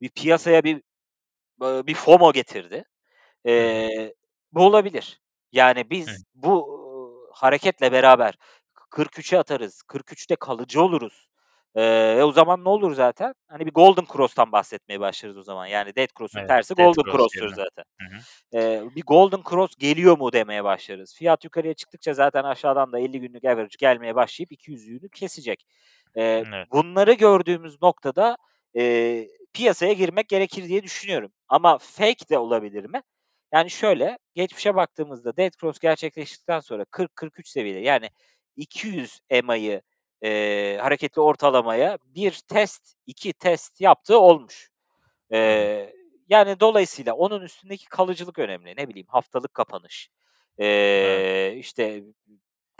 [0.00, 0.82] bir piyasaya bir,
[1.62, 2.84] bir FOMO getirdi.
[3.56, 3.90] Hı hı.
[3.90, 4.14] Eee,
[4.52, 5.20] bu olabilir.
[5.52, 6.14] Yani Hı.
[6.14, 8.34] biz bu, ııı, hareketle beraber
[8.74, 11.29] k 43'e atarız, 43'te kalıcı oluruz.
[11.76, 13.32] Eee, e, o zaman ne olur zaten?
[13.48, 15.66] Hani bir golden cross'tan bahsetmeye başlarız o zaman.
[15.66, 16.48] Yani dead cross'un Evet.
[16.48, 17.54] tersi Dead golden cross cross'tur yerine.
[17.54, 17.84] zaten.
[18.00, 18.26] Hı hı.
[18.54, 21.14] Eee, bir golden cross geliyor mu demeye başlarız.
[21.18, 25.66] Fiyat yukarıya çıktıkça zaten aşağıdan da 50 günlük average gelmeye başlayıp 200'lüğünü kesecek.
[26.16, 26.68] Eee, Evet.
[26.72, 28.36] bunları gördüğümüz noktada,
[28.74, 31.32] eee, piyasaya girmek gerekir diye düşünüyorum.
[31.48, 33.02] Ama fake de olabilir mi?
[33.54, 38.10] Yani şöyle, geçmişe baktığımızda dead cross gerçekleştikten sonra 40-43 seviyeleri yani
[38.56, 39.82] 200 EMA'yı,
[40.22, 44.70] eee, hareketli ortalamaya 1 test, 2 test yaptığı olmuş.
[45.32, 45.94] Eee,
[46.28, 48.74] yani dolayısıyla onun üstündeki kalıcılık önemli.
[48.78, 50.10] Ne bileyim haftalık kapanış,
[51.02, 51.26] Evet.
[51.38, 52.04] eee, işte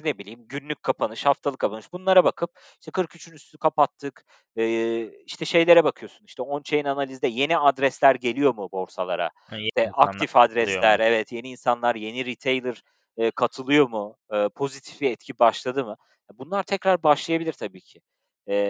[0.04, 4.26] ne bileyim günlük kapanış, haftalık kapanış bunlara bakıp işte 43'ün üstü kapattık.
[4.56, 9.30] Eee, işte şeylere bakıyorsun işte on-chain analizde yeni adresler geliyor mu borsalara?
[9.52, 12.82] Yeni İşte aktif adresler, evet yeni insanlar, yeni retailer,
[13.18, 14.16] eee, katılıyor mu?
[14.32, 15.96] Eee, pozitif bir etki başladı mı?
[16.38, 18.00] Bunlar tekrar başlayabilir tabii ki.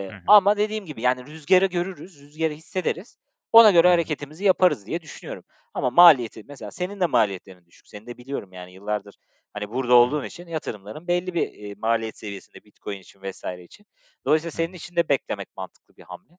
[0.08, 0.20] Hı hı.
[0.26, 3.18] ama dediğim gibi yani rüzgarı görürüz, rüzgarı hissederiz.
[3.52, 5.44] Ona göre hareketimizi yaparız diye düşünüyorum.
[5.74, 7.88] Ama maliyeti mesela senin de maliyetlerin düşük.
[7.88, 9.16] Seni de biliyorum yani yıllardır
[9.52, 13.44] hani burada olduğun için yatırımların belli bir, eee, maliyet seviyesinde Bitcoin için vs.
[13.58, 13.86] için.
[14.26, 16.38] Dolayısıyla senin için de beklemek mantıklı bir hamle.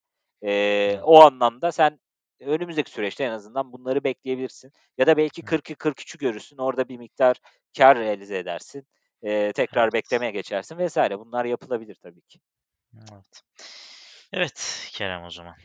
[0.85, 0.99] Evet.
[1.03, 1.99] o anlamda sen
[2.39, 4.71] önümüzdeki süreçte en azından bunları bekleyebilirsin.
[4.97, 5.45] Ya da belki Hı.
[5.45, 6.57] 40'ı 43'ü görürsün.
[6.57, 7.37] Orada bir miktar
[7.77, 8.87] kâr realize edersin.
[9.23, 9.93] Eee, tekrar Evet.
[9.93, 10.97] beklemeye geçersin vs.
[10.97, 12.39] Bunlar yapılabilir tabii ki.
[13.11, 13.43] Evet.
[14.33, 15.55] Evet Kerem o zaman.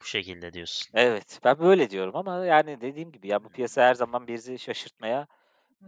[0.00, 0.94] Bu şekilde diyorsun.
[0.94, 5.26] Evet, ben böyle diyorum ama yani dediğim gibi ya bu piyasa her zaman bizi şaşırtmaya,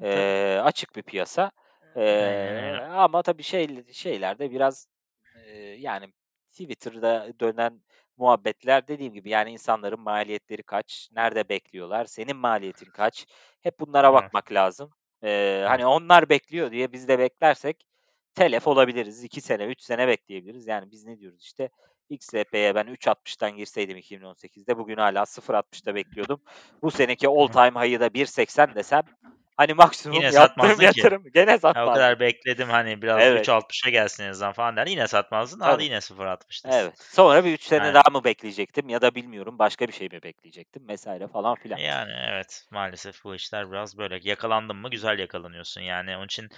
[0.03, 1.51] eee, açık bir piyasa.
[1.97, 2.03] Eee,
[2.47, 2.83] öyle.
[2.91, 4.89] ama tabii şeyl şeyler de biraz,
[5.37, 6.13] eee, yani
[6.53, 7.83] Twitter'da dönen
[8.17, 13.27] muhabbetler dediğim gibi yani insanların maliyetleri kaç, nerede bekliyorlar, senin maliyetin kaç?
[13.63, 14.13] Hep bunlara Evet.
[14.13, 14.95] bakmak lazım.
[15.23, 15.69] Evet.
[15.69, 17.87] hani onlar bekliyor diye biz de beklersek
[18.35, 19.25] telef olabiliriz.
[19.25, 20.67] 2 sene, 3 sene bekleyebiliriz.
[20.67, 21.71] Yani biz ne diyoruz işte
[22.11, 26.41] XRP'ye ben 3.60'tan girseydim 2018'de bugün hâlâ 0.60'ta bekliyordum.
[26.83, 29.03] Bu seneki all time high'ı da 1.80 desem
[29.57, 31.01] hani maksimum Yine yaptığım satmazdın ki.
[31.01, 31.95] yatırım gene Ha, o satmazdım.
[31.95, 33.49] kadar bekledim hani biraz Evet.
[33.49, 34.91] 3.60'a gelsin en azından falan derdin.
[34.91, 35.59] Yine satmazdın.
[35.59, 35.85] Tabii.
[35.85, 36.79] yine 0.60'dasın.
[36.79, 37.03] Evet.
[37.03, 40.23] Sonra bir 3 sene Yani daha mı bekleyecektim ya da bilmiyorum başka bir şey mi
[40.23, 41.07] bekleyecektim vs.
[41.33, 41.79] falan filan.
[41.79, 44.21] Yani evet, maalesef bu işler biraz böyle.
[44.23, 46.17] Yakalandın mı güzel yakalanıyorsun yani.
[46.17, 46.49] Onun için,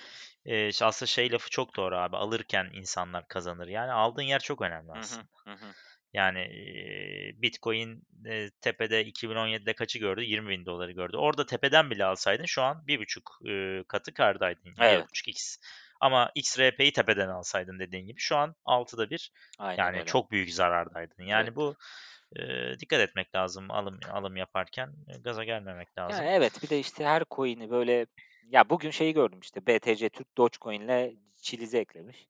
[0.73, 3.69] ş aslında şey lafı çok doğru abi, alırken insanlar kazanır.
[3.69, 4.99] Yani aldığın yer çok önemli Hı hı.
[4.99, 5.25] aslında.
[5.45, 5.67] Hı hı.
[6.15, 10.23] Yani, eee, Bitcoin, eee, tepede 2017'de kaçı gördü?
[10.25, 11.17] $20.000'ı gördü.
[11.17, 14.75] Orada tepeden bile alsaydın şu an 1.5, eee, katı kârdaydın.
[14.81, 15.09] Evet.
[15.13, 15.59] 1.5x.
[16.01, 20.05] Ama XRP'yi tepeden alsaydın dediğin gibi şu an 6'da 1 Aynen yani öyle.
[20.07, 21.25] çok büyük zarardaydın.
[21.35, 21.55] Evet.
[21.55, 21.77] Yani bu,
[22.37, 24.95] eee, dikkat etmek lazım alım alım yaparken.
[25.25, 26.27] Gaza gelmemek Yani lazım.
[26.29, 28.07] evet, bir de işte her coin'i böyle
[28.51, 32.29] ya bugün şeyi gördüm işte BTC Türk Dogecoin'le Chiliz'i eklemiş.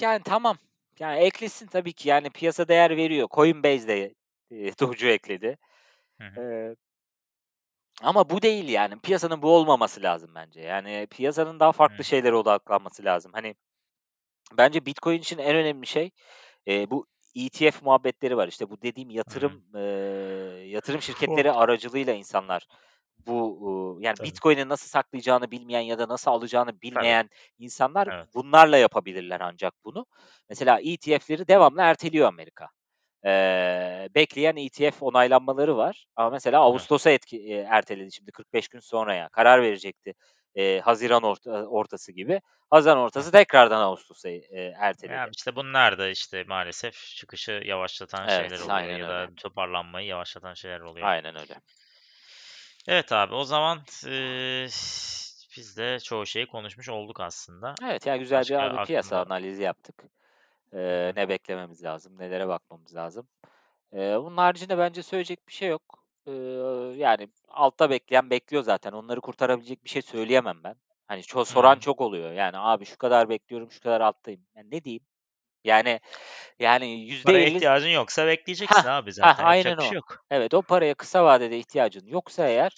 [0.00, 0.58] Yani tamam.
[1.00, 2.08] Yani eklesin tabii ki.
[2.08, 3.28] Yani piyasa değer veriyor.
[3.30, 4.14] Coinbase de
[4.50, 5.58] e, Doge'u ekledi.
[6.20, 6.76] Ee,
[8.02, 9.00] ama bu değil yani.
[9.00, 10.60] Piyasanın bu olmaması lazım bence.
[10.60, 12.04] Yani piyasanın daha farklı Hı.
[12.04, 13.32] şeylere odaklanması lazım.
[13.34, 13.54] Hani
[14.52, 16.10] bence Bitcoin için en önemli şey
[16.68, 18.48] e, bu ETF muhabbetleri var.
[18.48, 19.80] İşte bu dediğim yatırım e,
[20.66, 22.66] yatırım şirketleri aracılığıyla insanlar
[23.28, 24.28] bu yani Tabii.
[24.28, 28.28] Bitcoin'i nasıl saklayacağını bilmeyen ya da nasıl alacağını bilmeyen insanlar Evet.
[28.34, 30.06] bunlarla yapabilirler ancak bunu.
[30.48, 32.68] Mesela ETF'leri devamlı erteliyor Amerika.
[33.24, 36.06] Ee, bekleyen ETF onaylanmaları var.
[36.16, 39.28] Ama mesela Ağustos'a etki, e, erteledi şimdi 45 gün sonraya.
[39.28, 40.14] Karar verecekti.
[40.54, 42.40] E, Haziran orta, ortası gibi.
[42.70, 45.16] Haziran ortası tekrardan Ağustos'a e, erteledi.
[45.16, 50.54] Yani işte bunlar da işte maalesef çıkışı yavaşlatan Evet, şeyler oluyor ya da toparlanmayı yavaşlatan
[50.54, 51.06] şeyler oluyor.
[51.06, 51.54] Aynen öyle.
[52.88, 54.66] Evet abi o zaman eee,
[55.56, 57.74] biz de çoğu şeyi konuşmuş olduk aslında.
[57.82, 59.94] Evet ya güzel Başka bir abi piyasa aklında- analizi yaptık.
[60.72, 63.28] Ee, ne beklememiz lazım, nelere bakmamız lazım.
[63.92, 66.04] Ee, bunun haricinde bence söyleyecek bir şey yok.
[66.26, 66.32] Ee,
[66.96, 68.92] yani altta bekleyen bekliyor zaten.
[68.92, 70.74] Onları kurtarabilecek bir şey söyleyemem ben.
[71.06, 71.80] Hani ço- soran hı.
[71.80, 72.32] çok oluyor.
[72.32, 74.40] Yani abi şu kadar bekliyorum, şu kadar alttayım.
[74.56, 75.04] Yani ne diyeyim?
[75.64, 76.00] Yani
[76.58, 79.28] yani yüzde Paraya elli ihtiyacın yoksa bekleyeceksin Hah, abi zaten.
[79.28, 79.86] hah, Yapacak aynen bir o.
[79.88, 80.24] şey yok.
[80.30, 82.72] Evet o paraya kısa vadede ihtiyacın yoksa eğer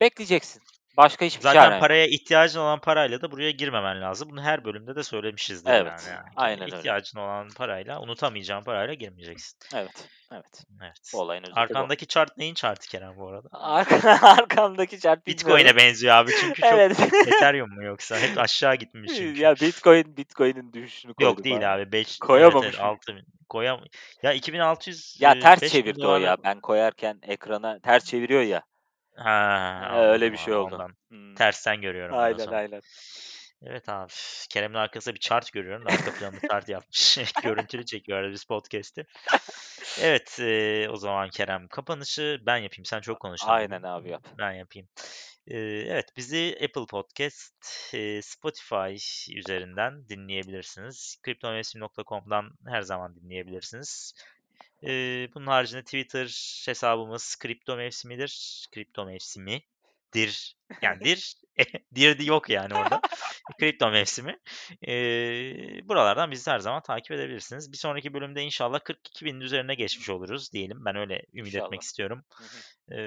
[0.00, 0.62] bekleyeceksin.
[0.98, 1.80] Başka hiçbir Zaten çaren yok.
[1.80, 4.28] paraya ihtiyacın olan parayla da buraya girmemen lazım.
[4.30, 6.16] Bunu her bölümde de söylemişizdir Evet, yani.
[6.16, 6.28] yani.
[6.36, 6.76] aynen öyle.
[6.76, 9.58] İhtiyacın olan parayla, unutamayacağın parayla girmeyeceksin.
[9.74, 10.64] Evet, evet.
[10.82, 11.10] Evet.
[11.14, 11.60] Bu olayın özeti bu.
[11.60, 13.48] Arkandaki chart neyin chartı Kerem bu arada?
[13.52, 15.26] Arka, arkamdaki chart.
[15.26, 17.00] Bitcoin'e benziyor abi çünkü çok Evet.
[17.26, 18.18] Ethereum mu yoksa?
[18.18, 19.40] Hep aşağı gitmiş çünkü.
[19.40, 21.92] ya Bitcoin Bitcoin'in düşüşünü koydum Yok değil abi.
[21.92, 22.92] 5 Koyamamış evet, evet, mıyım?
[22.92, 23.24] 6000.
[23.48, 23.80] Koyam.
[24.22, 26.36] Ya 2600 Ya e, ters 5000 çevirdi o ya.
[26.44, 28.62] Ben koyarken ekrana ters çeviriyor ya.
[29.18, 30.74] Ha, Ee, öyle bir şey oldu.
[30.74, 30.96] Ondan.
[31.08, 31.34] Hmm.
[31.34, 32.80] Tersten görüyorum Aynen aynen.
[33.62, 34.12] Evet abi.
[34.50, 35.86] Kerem'in arkasında bir chart görüyorum.
[35.86, 37.18] Arka planında chart yapmış.
[37.42, 39.06] Görüntülü çekiyor biz podcast'i.
[40.00, 42.84] Evet e, o zaman Kerem kapanışı ben yapayım.
[42.84, 43.48] Sen çok konuştun.
[43.48, 44.24] Aynen abi yap.
[44.38, 44.88] Ben yapayım.
[45.46, 48.94] E, evet bizi Apple Podcast, e, Spotify
[49.38, 51.16] üzerinden dinleyebilirsiniz.
[51.24, 54.14] Cryptomevsim.com'dan her zaman dinleyebilirsiniz.
[55.34, 56.26] Bunun haricinde Twitter
[56.66, 58.66] hesabımız Kripto Mevsimidir.
[58.72, 59.06] Kripto
[60.14, 60.56] Mevsimidir.
[60.82, 61.34] Yani dir,
[61.94, 63.00] dir yok yani orada.
[63.60, 64.38] Kripto mevsimi.
[64.88, 64.92] E,
[65.88, 67.72] buralardan bizi her zaman takip edebilirsiniz.
[67.72, 70.84] Bir sonraki bölümde inşallah 42 binin üzerine geçmiş oluruz diyelim.
[70.84, 71.66] Ben öyle ümit İnşallah.
[71.66, 72.24] etmek istiyorum.
[72.34, 72.48] Hı hı.
[72.90, 73.00] Ee,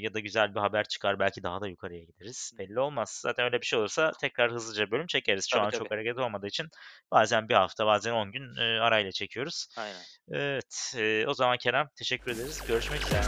[0.00, 2.52] ya da güzel bir haber çıkar belki daha da yukarıya gideriz.
[2.58, 3.18] Belli olmaz.
[3.22, 5.46] Zaten öyle bir şey olursa tekrar hızlıca bölüm çekeriz.
[5.50, 5.88] Şu Tabii, an çok tabii.
[5.88, 6.68] hareket olmadığı için
[7.10, 9.66] bazen bir hafta bazen 10 gün e, arayla çekiyoruz.
[9.76, 10.02] Aynen.
[10.30, 10.94] Evet.
[10.96, 12.62] e, o zaman Kerem teşekkür ederiz.
[12.68, 13.22] Görüşmek üzere.